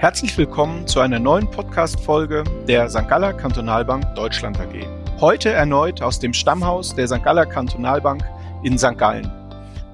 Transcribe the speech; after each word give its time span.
Herzlich 0.00 0.38
willkommen 0.38 0.86
zu 0.86 1.00
einer 1.00 1.18
neuen 1.18 1.50
Podcast-Folge 1.50 2.42
der 2.66 2.88
St. 2.88 3.06
Galler 3.06 3.34
Kantonalbank 3.34 4.14
Deutschland 4.14 4.58
AG. 4.58 4.86
Heute 5.20 5.50
erneut 5.50 6.00
aus 6.00 6.18
dem 6.18 6.32
Stammhaus 6.32 6.94
der 6.94 7.06
St. 7.06 7.22
Galler 7.22 7.44
Kantonalbank 7.44 8.24
in 8.62 8.78
St. 8.78 8.96
Gallen. 8.96 9.30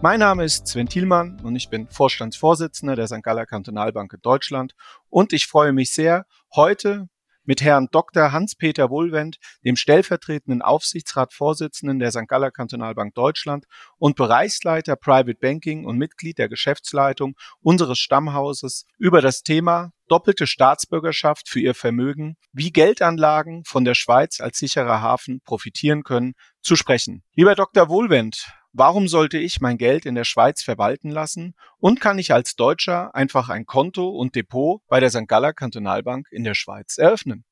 Mein 0.02 0.20
Name 0.20 0.44
ist 0.44 0.68
Sven 0.68 0.88
Thielmann 0.88 1.40
und 1.42 1.56
ich 1.56 1.70
bin 1.70 1.88
Vorstandsvorsitzender 1.88 2.94
der 2.94 3.08
St. 3.08 3.24
Galler 3.24 3.46
Kantonalbank 3.46 4.12
in 4.12 4.20
Deutschland 4.22 4.76
und 5.10 5.32
ich 5.32 5.48
freue 5.48 5.72
mich 5.72 5.90
sehr, 5.90 6.24
heute 6.54 7.08
mit 7.46 7.62
Herrn 7.62 7.88
Dr. 7.90 8.32
Hans-Peter 8.32 8.90
Wohlwend, 8.90 9.38
dem 9.64 9.76
stellvertretenden 9.76 10.60
Aufsichtsratsvorsitzenden 10.60 11.98
der 11.98 12.10
St. 12.10 12.28
Galler 12.28 12.50
Kantonalbank 12.50 13.14
Deutschland 13.14 13.64
und 13.98 14.16
Bereichsleiter 14.16 14.96
Private 14.96 15.38
Banking 15.40 15.86
und 15.86 15.96
Mitglied 15.96 16.38
der 16.38 16.48
Geschäftsleitung 16.48 17.36
unseres 17.60 17.98
Stammhauses 17.98 18.84
über 18.98 19.22
das 19.22 19.42
Thema 19.42 19.92
doppelte 20.08 20.46
Staatsbürgerschaft 20.46 21.48
für 21.48 21.60
ihr 21.60 21.74
Vermögen, 21.74 22.36
wie 22.52 22.70
Geldanlagen 22.70 23.64
von 23.64 23.84
der 23.84 23.94
Schweiz 23.94 24.40
als 24.40 24.58
sicherer 24.58 25.00
Hafen 25.00 25.40
profitieren 25.44 26.04
können, 26.04 26.34
zu 26.60 26.76
sprechen. 26.76 27.22
Lieber 27.34 27.54
Dr. 27.54 27.88
Wohlwend, 27.88 28.46
Warum 28.78 29.08
sollte 29.08 29.38
ich 29.38 29.62
mein 29.62 29.78
Geld 29.78 30.04
in 30.04 30.14
der 30.14 30.24
Schweiz 30.24 30.62
verwalten 30.62 31.08
lassen 31.10 31.54
und 31.78 31.98
kann 31.98 32.18
ich 32.18 32.34
als 32.34 32.56
Deutscher 32.56 33.14
einfach 33.14 33.48
ein 33.48 33.64
Konto 33.64 34.10
und 34.10 34.34
Depot 34.34 34.82
bei 34.86 35.00
der 35.00 35.08
St. 35.08 35.26
Galler 35.26 35.54
Kantonalbank 35.54 36.28
in 36.30 36.44
der 36.44 36.52
Schweiz 36.52 36.98
eröffnen? 36.98 37.46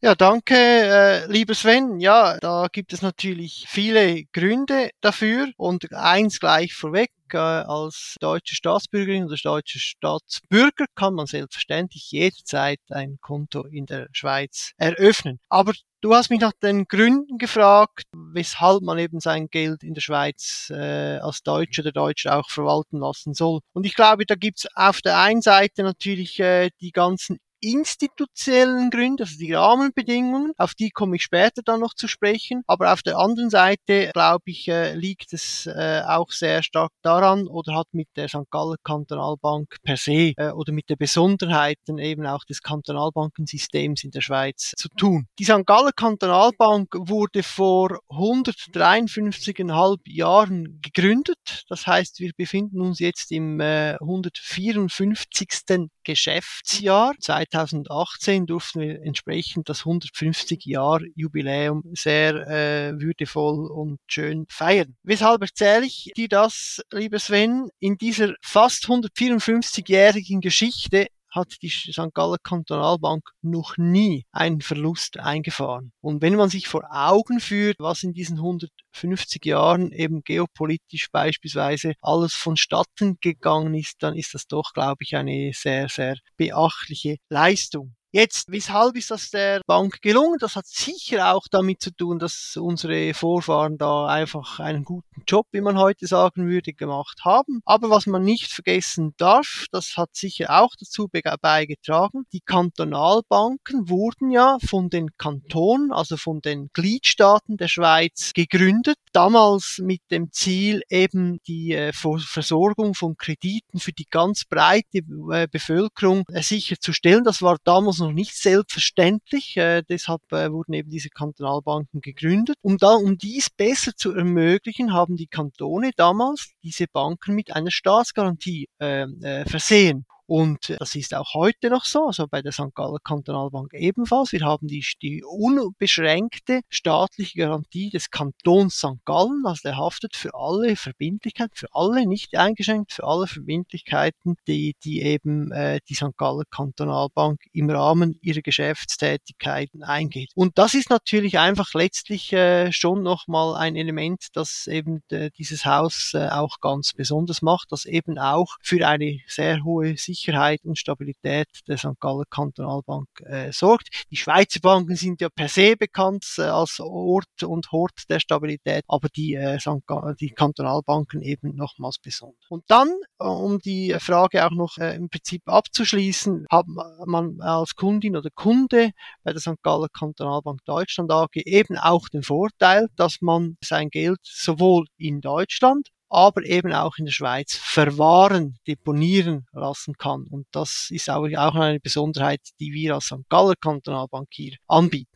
Ja, 0.00 0.16
danke, 0.16 0.56
äh, 0.56 1.26
lieber 1.30 1.54
Sven. 1.54 2.00
Ja, 2.00 2.38
da 2.40 2.66
gibt 2.72 2.92
es 2.92 3.02
natürlich 3.02 3.66
viele 3.68 4.24
Gründe 4.32 4.90
dafür 5.00 5.46
und 5.56 5.92
eins 5.92 6.40
gleich 6.40 6.74
vorweg. 6.74 7.12
Als 7.32 8.16
deutsche 8.20 8.54
Staatsbürgerin 8.54 9.24
oder 9.24 9.36
deutscher 9.42 9.78
Staatsbürger 9.78 10.86
kann 10.94 11.14
man 11.14 11.26
selbstverständlich 11.26 12.10
jederzeit 12.10 12.80
ein 12.90 13.18
Konto 13.20 13.64
in 13.64 13.86
der 13.86 14.08
Schweiz 14.12 14.72
eröffnen. 14.76 15.40
Aber 15.48 15.72
du 16.00 16.14
hast 16.14 16.30
mich 16.30 16.40
nach 16.40 16.52
den 16.62 16.84
Gründen 16.84 17.38
gefragt, 17.38 18.04
weshalb 18.12 18.82
man 18.82 18.98
eben 18.98 19.20
sein 19.20 19.48
Geld 19.48 19.82
in 19.82 19.94
der 19.94 20.02
Schweiz 20.02 20.70
äh, 20.70 21.18
als 21.18 21.42
Deutscher 21.42 21.82
oder 21.82 21.92
Deutscher 21.92 22.38
auch 22.38 22.50
verwalten 22.50 22.98
lassen 22.98 23.34
soll. 23.34 23.60
Und 23.72 23.86
ich 23.86 23.94
glaube, 23.94 24.26
da 24.26 24.34
gibt's 24.34 24.66
auf 24.74 25.00
der 25.00 25.18
einen 25.18 25.42
Seite 25.42 25.82
natürlich 25.82 26.38
äh, 26.40 26.70
die 26.80 26.92
ganzen 26.92 27.38
institutionellen 27.72 28.90
Gründe, 28.90 29.24
also 29.24 29.36
die 29.38 29.52
Rahmenbedingungen, 29.52 30.52
auf 30.56 30.74
die 30.74 30.90
komme 30.90 31.16
ich 31.16 31.22
später 31.22 31.62
dann 31.64 31.80
noch 31.80 31.94
zu 31.94 32.08
sprechen. 32.08 32.62
Aber 32.66 32.92
auf 32.92 33.02
der 33.02 33.18
anderen 33.18 33.50
Seite, 33.50 34.10
glaube 34.12 34.44
ich, 34.46 34.68
äh, 34.68 34.94
liegt 34.94 35.32
es 35.32 35.66
äh, 35.66 36.02
auch 36.06 36.30
sehr 36.30 36.62
stark 36.62 36.92
daran 37.02 37.46
oder 37.46 37.74
hat 37.74 37.88
mit 37.92 38.08
der 38.16 38.28
St. 38.28 38.50
Galler 38.50 38.76
Kantonalbank 38.84 39.76
per 39.82 39.96
se 39.96 40.32
äh, 40.36 40.50
oder 40.50 40.72
mit 40.72 40.88
den 40.90 40.98
Besonderheiten 40.98 41.98
eben 41.98 42.26
auch 42.26 42.44
des 42.44 42.62
Kantonalbankensystems 42.62 44.04
in 44.04 44.10
der 44.10 44.20
Schweiz 44.20 44.72
zu 44.76 44.88
tun. 44.88 45.26
Die 45.38 45.44
St. 45.44 45.66
Galler 45.66 45.92
Kantonalbank 45.92 46.88
wurde 46.94 47.42
vor 47.42 48.00
153,5 48.10 49.98
Jahren 50.06 50.80
gegründet. 50.82 51.64
Das 51.68 51.86
heißt, 51.86 52.20
wir 52.20 52.32
befinden 52.36 52.80
uns 52.80 52.98
jetzt 52.98 53.32
im 53.32 53.60
äh, 53.60 53.94
154. 54.00 55.88
Geschäftsjahr. 56.04 57.12
2018 57.18 58.46
durften 58.46 58.80
wir 58.80 59.02
entsprechend 59.02 59.68
das 59.68 59.80
150 59.80 60.64
Jahr 60.64 61.00
Jubiläum 61.14 61.82
sehr 61.94 62.34
äh, 62.46 63.00
würdevoll 63.00 63.70
und 63.70 63.98
schön 64.06 64.46
feiern. 64.48 64.96
Weshalb 65.02 65.42
erzähle 65.42 65.86
ich 65.86 66.12
dir 66.16 66.28
das, 66.28 66.80
lieber 66.92 67.18
Sven? 67.18 67.68
In 67.80 67.96
dieser 67.96 68.34
fast 68.42 68.84
154-jährigen 68.84 70.40
Geschichte 70.40 71.06
hat 71.34 71.56
die 71.62 71.68
St. 71.68 72.14
Galler 72.14 72.38
Kantonalbank 72.42 73.28
noch 73.42 73.76
nie 73.76 74.24
einen 74.32 74.60
Verlust 74.60 75.18
eingefahren. 75.18 75.92
Und 76.00 76.22
wenn 76.22 76.36
man 76.36 76.48
sich 76.48 76.68
vor 76.68 76.84
Augen 76.90 77.40
führt, 77.40 77.76
was 77.78 78.02
in 78.02 78.12
diesen 78.12 78.36
150 78.36 79.44
Jahren 79.44 79.92
eben 79.92 80.22
geopolitisch 80.22 81.10
beispielsweise 81.10 81.94
alles 82.00 82.34
vonstatten 82.34 83.18
gegangen 83.20 83.74
ist, 83.74 84.02
dann 84.02 84.14
ist 84.14 84.34
das 84.34 84.46
doch, 84.46 84.72
glaube 84.72 85.02
ich, 85.02 85.16
eine 85.16 85.52
sehr, 85.54 85.88
sehr 85.88 86.16
beachtliche 86.36 87.16
Leistung. 87.28 87.94
Jetzt, 88.16 88.52
weshalb 88.52 88.94
ist 88.94 89.10
das 89.10 89.30
der 89.30 89.60
Bank 89.66 90.00
gelungen? 90.00 90.38
Das 90.38 90.54
hat 90.54 90.68
sicher 90.68 91.34
auch 91.34 91.48
damit 91.50 91.82
zu 91.82 91.90
tun, 91.90 92.20
dass 92.20 92.56
unsere 92.56 93.12
Vorfahren 93.12 93.76
da 93.76 94.06
einfach 94.06 94.60
einen 94.60 94.84
guten 94.84 95.24
Job, 95.26 95.48
wie 95.50 95.60
man 95.60 95.76
heute 95.78 96.06
sagen 96.06 96.46
würde, 96.46 96.74
gemacht 96.74 97.22
haben. 97.24 97.60
Aber 97.64 97.90
was 97.90 98.06
man 98.06 98.22
nicht 98.22 98.52
vergessen 98.52 99.14
darf, 99.16 99.66
das 99.72 99.96
hat 99.96 100.10
sicher 100.12 100.60
auch 100.60 100.76
dazu 100.78 101.08
beigetragen, 101.40 102.22
die 102.32 102.38
Kantonalbanken 102.38 103.88
wurden 103.88 104.30
ja 104.30 104.58
von 104.64 104.90
den 104.90 105.08
Kantonen, 105.18 105.90
also 105.90 106.16
von 106.16 106.40
den 106.40 106.70
Gliedstaaten 106.72 107.56
der 107.56 107.66
Schweiz 107.66 108.30
gegründet, 108.32 108.96
damals 109.12 109.80
mit 109.82 110.02
dem 110.12 110.30
Ziel 110.30 110.82
eben 110.88 111.40
die 111.48 111.72
äh, 111.72 111.92
Versorgung 111.92 112.94
von 112.94 113.16
Krediten 113.16 113.80
für 113.80 113.92
die 113.92 114.06
ganz 114.08 114.44
breite 114.44 114.98
äh, 115.32 115.48
Bevölkerung 115.50 116.22
äh, 116.28 116.44
sicherzustellen. 116.44 117.24
Das 117.24 117.42
war 117.42 117.56
damals 117.64 118.03
noch 118.04 118.12
nicht 118.12 118.36
selbstverständlich. 118.36 119.56
Äh, 119.56 119.82
deshalb 119.88 120.20
äh, 120.32 120.50
wurden 120.50 120.74
eben 120.74 120.90
diese 120.90 121.10
Kantonalbanken 121.10 122.00
gegründet. 122.00 122.56
Um, 122.62 122.78
da, 122.78 122.94
um 122.94 123.18
dies 123.18 123.50
besser 123.50 123.96
zu 123.96 124.14
ermöglichen, 124.14 124.92
haben 124.92 125.16
die 125.16 125.26
Kantone 125.26 125.90
damals 125.96 126.52
diese 126.62 126.86
Banken 126.86 127.34
mit 127.34 127.54
einer 127.54 127.70
Staatsgarantie 127.70 128.68
äh, 128.80 129.02
äh, 129.02 129.44
versehen. 129.46 130.06
Und 130.26 130.74
das 130.78 130.94
ist 130.94 131.14
auch 131.14 131.34
heute 131.34 131.68
noch 131.68 131.84
so, 131.84 132.06
also 132.06 132.26
bei 132.26 132.40
der 132.40 132.52
St. 132.52 132.74
Galler 132.74 132.98
Kantonalbank 132.98 133.74
ebenfalls. 133.74 134.32
Wir 134.32 134.40
haben 134.40 134.66
die, 134.68 134.84
die 135.02 135.22
unbeschränkte 135.22 136.62
staatliche 136.70 137.38
Garantie 137.38 137.90
des 137.90 138.10
Kantons 138.10 138.78
St. 138.78 139.04
Gallen, 139.04 139.42
also 139.44 139.60
der 139.64 139.76
haftet 139.76 140.16
für 140.16 140.34
alle 140.34 140.76
Verbindlichkeiten, 140.76 141.54
für 141.54 141.68
alle, 141.72 142.06
nicht 142.06 142.36
eingeschränkt, 142.36 142.92
für 142.92 143.04
alle 143.04 143.26
Verbindlichkeiten, 143.26 144.36
die, 144.46 144.74
die 144.82 145.02
eben 145.02 145.52
äh, 145.52 145.80
die 145.88 145.94
St. 145.94 146.16
Galler 146.16 146.44
Kantonalbank 146.50 147.40
im 147.52 147.68
Rahmen 147.68 148.18
ihrer 148.22 148.40
Geschäftstätigkeiten 148.40 149.82
eingeht. 149.82 150.30
Und 150.34 150.56
das 150.56 150.72
ist 150.72 150.88
natürlich 150.88 151.38
einfach 151.38 151.74
letztlich 151.74 152.32
äh, 152.32 152.72
schon 152.72 153.02
nochmal 153.02 153.56
ein 153.56 153.76
Element, 153.76 154.28
das 154.32 154.66
eben 154.68 155.02
äh, 155.10 155.30
dieses 155.36 155.66
Haus 155.66 156.12
äh, 156.14 156.28
auch 156.28 156.60
ganz 156.60 156.94
besonders 156.94 157.42
macht, 157.42 157.72
das 157.72 157.84
eben 157.84 158.18
auch 158.18 158.56
für 158.62 158.86
eine 158.86 159.18
sehr 159.26 159.64
hohe 159.64 159.98
Sicherheit 159.98 160.13
Sicherheit 160.14 160.60
und 160.64 160.78
Stabilität 160.78 161.48
der 161.66 161.78
St. 161.78 161.98
Galler 162.00 162.24
Kantonalbank 162.30 163.08
äh, 163.24 163.52
sorgt. 163.52 163.88
Die 164.10 164.16
Schweizer 164.16 164.60
Banken 164.60 164.96
sind 164.96 165.20
ja 165.20 165.28
per 165.28 165.48
se 165.48 165.76
bekannt 165.76 166.24
äh, 166.38 166.42
als 166.42 166.80
Ort 166.80 167.42
und 167.42 167.70
Hort 167.72 168.08
der 168.08 168.20
Stabilität, 168.20 168.84
aber 168.88 169.08
die, 169.08 169.34
äh, 169.34 169.58
St. 169.58 169.82
die 170.20 170.30
Kantonalbanken 170.30 171.22
eben 171.22 171.54
nochmals 171.56 171.98
besonders. 171.98 172.44
Und 172.48 172.64
dann, 172.68 172.88
äh, 173.18 173.24
um 173.24 173.58
die 173.58 173.94
Frage 173.98 174.46
auch 174.46 174.50
noch 174.50 174.78
äh, 174.78 174.94
im 174.96 175.08
Prinzip 175.08 175.42
abzuschließen, 175.46 176.46
hat 176.50 176.66
man 177.06 177.40
als 177.40 177.74
Kundin 177.74 178.16
oder 178.16 178.30
Kunde 178.34 178.90
bei 179.22 179.32
der 179.32 179.40
St. 179.40 179.62
Galler 179.62 179.88
Kantonalbank 179.88 180.64
Deutschland 180.64 181.10
AG 181.10 181.30
eben 181.34 181.76
auch 181.76 182.08
den 182.08 182.22
Vorteil, 182.22 182.88
dass 182.96 183.20
man 183.20 183.56
sein 183.62 183.90
Geld 183.90 184.20
sowohl 184.22 184.86
in 184.96 185.20
Deutschland 185.20 185.88
aber 186.14 186.44
eben 186.44 186.72
auch 186.72 186.96
in 186.96 187.06
der 187.06 187.12
Schweiz 187.12 187.56
verwahren, 187.56 188.56
deponieren 188.66 189.46
lassen 189.52 189.94
kann. 189.98 190.26
Und 190.30 190.46
das 190.52 190.88
ist 190.90 191.10
auch, 191.10 191.24
eine 191.24 191.80
Besonderheit, 191.80 192.40
die 192.60 192.72
wir 192.72 192.94
als 192.94 193.06
St. 193.06 193.28
Galler 193.28 193.56
Kantonalbank 193.56 194.28
hier 194.30 194.56
anbieten. 194.68 195.10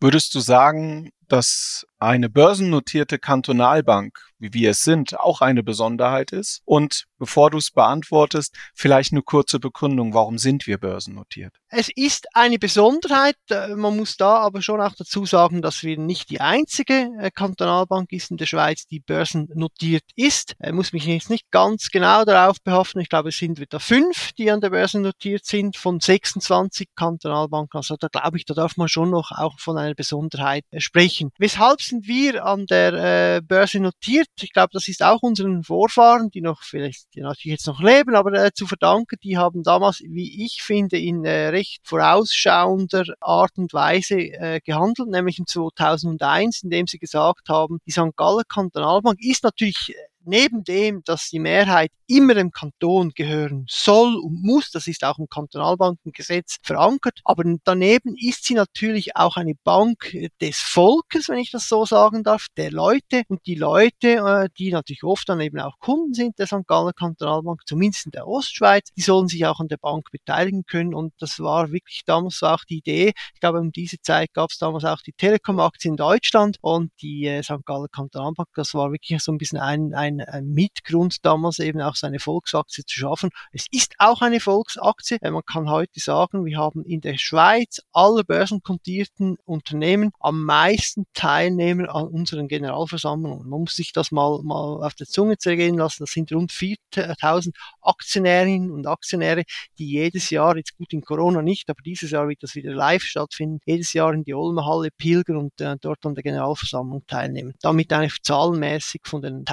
Würdest 0.00 0.34
du 0.34 0.40
sagen, 0.40 1.10
dass 1.28 1.86
eine 1.98 2.28
börsennotierte 2.28 3.18
Kantonalbank, 3.18 4.18
wie 4.38 4.52
wir 4.52 4.70
es 4.70 4.82
sind, 4.82 5.18
auch 5.18 5.40
eine 5.40 5.62
Besonderheit 5.62 6.32
ist? 6.32 6.60
Und 6.64 7.04
bevor 7.18 7.50
du 7.50 7.58
es 7.58 7.70
beantwortest, 7.70 8.54
vielleicht 8.74 9.12
eine 9.12 9.22
kurze 9.22 9.58
Begründung, 9.58 10.14
warum 10.14 10.38
sind 10.38 10.66
wir 10.66 10.78
börsennotiert? 10.78 11.56
Es 11.70 11.90
ist 11.94 12.28
eine 12.34 12.58
Besonderheit. 12.58 13.36
Äh, 13.50 13.74
man 13.74 13.96
muss 13.96 14.16
da 14.16 14.36
aber 14.38 14.62
schon 14.62 14.80
auch 14.80 14.94
dazu 14.94 15.26
sagen, 15.26 15.60
dass 15.60 15.82
wir 15.82 15.98
nicht 15.98 16.30
die 16.30 16.40
einzige 16.40 17.10
äh, 17.20 17.30
Kantonalbank 17.30 18.12
ist 18.12 18.30
in 18.30 18.36
der 18.36 18.46
Schweiz, 18.46 18.86
die 18.86 19.00
börsennotiert 19.00 20.04
ist. 20.14 20.54
Ich 20.64 20.72
muss 20.72 20.92
mich 20.92 21.04
jetzt 21.04 21.30
nicht 21.30 21.50
ganz 21.50 21.90
genau 21.90 22.24
darauf 22.24 22.62
behaften. 22.62 23.00
Ich 23.00 23.08
glaube, 23.08 23.30
es 23.30 23.38
sind 23.38 23.58
wieder 23.58 23.80
fünf, 23.80 24.32
die 24.32 24.50
an 24.50 24.60
der 24.60 24.70
Börse 24.70 25.00
notiert 25.00 25.44
sind 25.44 25.76
von 25.76 26.00
26 26.00 26.88
Kantonalbanken. 26.94 27.76
Also 27.76 27.96
da 27.98 28.08
glaube 28.08 28.38
ich, 28.38 28.44
da 28.44 28.54
darf 28.54 28.76
man 28.76 28.88
schon 28.88 29.10
noch 29.10 29.32
auch 29.32 29.58
von 29.58 29.76
einer 29.76 29.94
Besonderheit 29.94 30.64
äh, 30.70 30.80
sprechen. 31.18 31.30
Weshalb 31.38 31.80
sind 31.80 32.06
wir 32.06 32.44
an 32.44 32.66
der 32.66 33.40
Börse 33.42 33.80
notiert? 33.80 34.28
Ich 34.40 34.52
glaube, 34.52 34.70
das 34.72 34.88
ist 34.88 35.02
auch 35.02 35.22
unseren 35.22 35.62
Vorfahren, 35.62 36.30
die 36.30 36.40
noch 36.40 36.62
vielleicht, 36.62 37.14
die 37.14 37.20
natürlich 37.20 37.58
jetzt 37.58 37.66
noch 37.66 37.80
leben, 37.80 38.14
aber 38.14 38.52
zu 38.52 38.66
verdanken. 38.66 39.16
Die 39.22 39.36
haben 39.36 39.62
damals, 39.62 40.00
wie 40.00 40.44
ich 40.44 40.62
finde, 40.62 40.98
in 40.98 41.26
recht 41.26 41.80
vorausschauender 41.84 43.04
Art 43.20 43.52
und 43.56 43.72
Weise 43.72 44.16
äh, 44.16 44.60
gehandelt, 44.60 45.08
nämlich 45.08 45.38
im 45.38 45.46
2001, 45.46 46.62
indem 46.62 46.86
sie 46.86 46.98
gesagt 46.98 47.48
haben, 47.48 47.78
die 47.86 47.92
St. 47.92 48.16
Galler 48.16 48.44
Kantonalbank 48.44 49.18
ist 49.20 49.44
natürlich 49.44 49.94
neben 50.28 50.64
dem, 50.64 51.02
dass 51.04 51.28
die 51.30 51.38
Mehrheit 51.38 51.90
immer 52.06 52.34
dem 52.34 52.50
Kanton 52.50 53.10
gehören 53.14 53.66
soll 53.68 54.16
und 54.16 54.42
muss, 54.42 54.70
das 54.70 54.86
ist 54.86 55.04
auch 55.04 55.18
im 55.18 55.28
Kantonalbankengesetz 55.28 56.56
verankert, 56.62 57.20
aber 57.24 57.44
daneben 57.64 58.16
ist 58.16 58.44
sie 58.44 58.54
natürlich 58.54 59.14
auch 59.16 59.36
eine 59.36 59.54
Bank 59.62 60.16
des 60.40 60.58
Volkes, 60.58 61.28
wenn 61.28 61.38
ich 61.38 61.50
das 61.50 61.68
so 61.68 61.84
sagen 61.84 62.22
darf, 62.22 62.46
der 62.56 62.70
Leute 62.70 63.22
und 63.28 63.44
die 63.46 63.54
Leute, 63.54 64.08
äh, 64.16 64.48
die 64.58 64.70
natürlich 64.70 65.04
oft 65.04 65.28
dann 65.28 65.40
eben 65.40 65.60
auch 65.60 65.78
Kunden 65.80 66.14
sind 66.14 66.38
der 66.38 66.46
St. 66.46 66.66
Galler 66.66 66.92
Kantonalbank, 66.92 67.62
zumindest 67.66 68.06
in 68.06 68.12
der 68.12 68.26
Ostschweiz, 68.26 68.88
die 68.96 69.02
sollen 69.02 69.28
sich 69.28 69.44
auch 69.46 69.60
an 69.60 69.68
der 69.68 69.76
Bank 69.76 70.10
beteiligen 70.10 70.64
können 70.64 70.94
und 70.94 71.12
das 71.18 71.38
war 71.40 71.72
wirklich 71.72 72.02
damals 72.06 72.42
auch 72.42 72.64
die 72.64 72.78
Idee. 72.78 73.12
Ich 73.34 73.40
glaube, 73.40 73.60
um 73.60 73.72
diese 73.72 74.00
Zeit 74.00 74.32
gab 74.32 74.50
es 74.50 74.58
damals 74.58 74.84
auch 74.84 75.02
die 75.02 75.12
Telekom-Aktie 75.12 75.90
in 75.90 75.96
Deutschland 75.96 76.56
und 76.60 76.90
die 77.02 77.26
äh, 77.26 77.42
St. 77.42 77.64
Galler 77.66 77.88
Kantonalbank, 77.88 78.48
das 78.54 78.74
war 78.74 78.92
wirklich 78.92 79.22
so 79.22 79.32
ein 79.32 79.38
bisschen 79.38 79.58
ein, 79.58 79.94
ein, 79.94 80.17
ein 80.20 80.48
Mitgrund 80.48 81.24
damals 81.24 81.58
eben 81.58 81.80
auch 81.80 81.96
seine 81.96 82.18
Volksaktie 82.18 82.84
zu 82.84 82.98
schaffen. 82.98 83.30
Es 83.52 83.66
ist 83.70 83.94
auch 83.98 84.22
eine 84.22 84.40
Volksaktie. 84.40 85.18
Man 85.22 85.42
kann 85.44 85.70
heute 85.70 86.00
sagen, 86.00 86.44
wir 86.44 86.58
haben 86.58 86.84
in 86.84 87.00
der 87.00 87.18
Schweiz 87.18 87.80
aller 87.92 88.24
börsenkotierten 88.24 89.36
Unternehmen 89.44 90.10
am 90.20 90.44
meisten 90.44 91.06
Teilnehmer 91.14 91.94
an 91.94 92.08
unseren 92.08 92.48
Generalversammlungen. 92.48 93.48
Man 93.48 93.60
muss 93.60 93.76
sich 93.76 93.92
das 93.92 94.10
mal, 94.10 94.40
mal 94.42 94.84
auf 94.84 94.94
der 94.94 95.06
Zunge 95.06 95.38
zergehen 95.38 95.76
lassen. 95.76 96.04
Das 96.04 96.10
sind 96.10 96.32
rund 96.32 96.52
4000 96.52 97.56
Aktionärinnen 97.82 98.70
und 98.70 98.86
Aktionäre, 98.86 99.44
die 99.78 99.88
jedes 99.88 100.30
Jahr, 100.30 100.56
jetzt 100.56 100.76
gut 100.76 100.92
in 100.92 101.02
Corona 101.02 101.42
nicht, 101.42 101.70
aber 101.70 101.82
dieses 101.82 102.10
Jahr 102.10 102.28
wird 102.28 102.42
das 102.42 102.54
wieder 102.54 102.72
live 102.72 103.02
stattfinden, 103.02 103.60
jedes 103.64 103.92
Jahr 103.92 104.12
in 104.12 104.24
die 104.24 104.34
Olmenhalle 104.34 104.90
pilgern 104.96 105.36
und 105.36 105.60
äh, 105.60 105.76
dort 105.80 106.04
an 106.04 106.14
der 106.14 106.22
Generalversammlung 106.22 107.06
teilnehmen. 107.06 107.54
Damit 107.60 107.92
eine 107.92 108.08
zahlenmäßig 108.22 109.02
von 109.04 109.22
den 109.22 109.44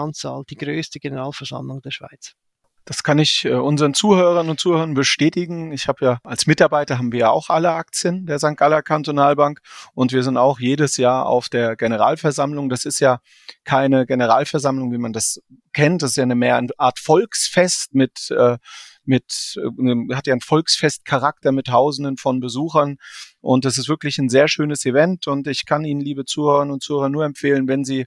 Teilnehmeranzahl 0.00 0.44
die 0.48 0.56
größte 0.56 1.00
Generalversammlung 1.00 1.82
der 1.82 1.90
Schweiz. 1.90 2.34
Das 2.86 3.02
kann 3.02 3.18
ich 3.18 3.44
äh, 3.44 3.52
unseren 3.52 3.94
Zuhörern 3.94 4.48
und 4.48 4.58
Zuhörern 4.58 4.94
bestätigen. 4.94 5.70
Ich 5.70 5.86
habe 5.86 6.04
ja 6.04 6.18
als 6.24 6.46
Mitarbeiter 6.46 6.98
haben 6.98 7.12
wir 7.12 7.20
ja 7.20 7.30
auch 7.30 7.50
alle 7.50 7.70
Aktien 7.72 8.26
der 8.26 8.38
St. 8.38 8.56
Galler 8.56 8.82
Kantonalbank 8.82 9.60
und 9.94 10.12
wir 10.12 10.22
sind 10.22 10.38
auch 10.38 10.58
jedes 10.58 10.96
Jahr 10.96 11.26
auf 11.26 11.48
der 11.48 11.76
Generalversammlung. 11.76 12.68
Das 12.68 12.86
ist 12.86 12.98
ja 12.98 13.20
keine 13.64 14.06
Generalversammlung, 14.06 14.92
wie 14.92 14.98
man 14.98 15.12
das 15.12 15.40
kennt. 15.72 16.02
Das 16.02 16.10
ist 16.10 16.16
ja 16.16 16.22
eine 16.22 16.34
mehr 16.34 16.56
eine 16.56 16.70
Art 16.78 16.98
Volksfest 16.98 17.94
mit 17.94 18.30
äh, 18.30 18.56
mit 19.04 19.56
äh, 19.56 20.14
hat 20.14 20.26
ja 20.26 20.32
einen 20.32 20.40
Volksfestcharakter 20.40 21.52
mit 21.52 21.66
Tausenden 21.66 22.16
von 22.16 22.40
Besuchern 22.40 22.96
und 23.40 23.64
das 23.64 23.78
ist 23.78 23.88
wirklich 23.88 24.18
ein 24.18 24.28
sehr 24.28 24.48
schönes 24.48 24.84
Event 24.84 25.26
und 25.26 25.46
ich 25.46 25.64
kann 25.66 25.84
Ihnen, 25.84 26.00
liebe 26.00 26.24
Zuhörerinnen 26.24 26.72
und 26.72 26.82
Zuhörer, 26.82 27.08
nur 27.08 27.24
empfehlen, 27.24 27.68
wenn 27.68 27.84
Sie 27.84 28.06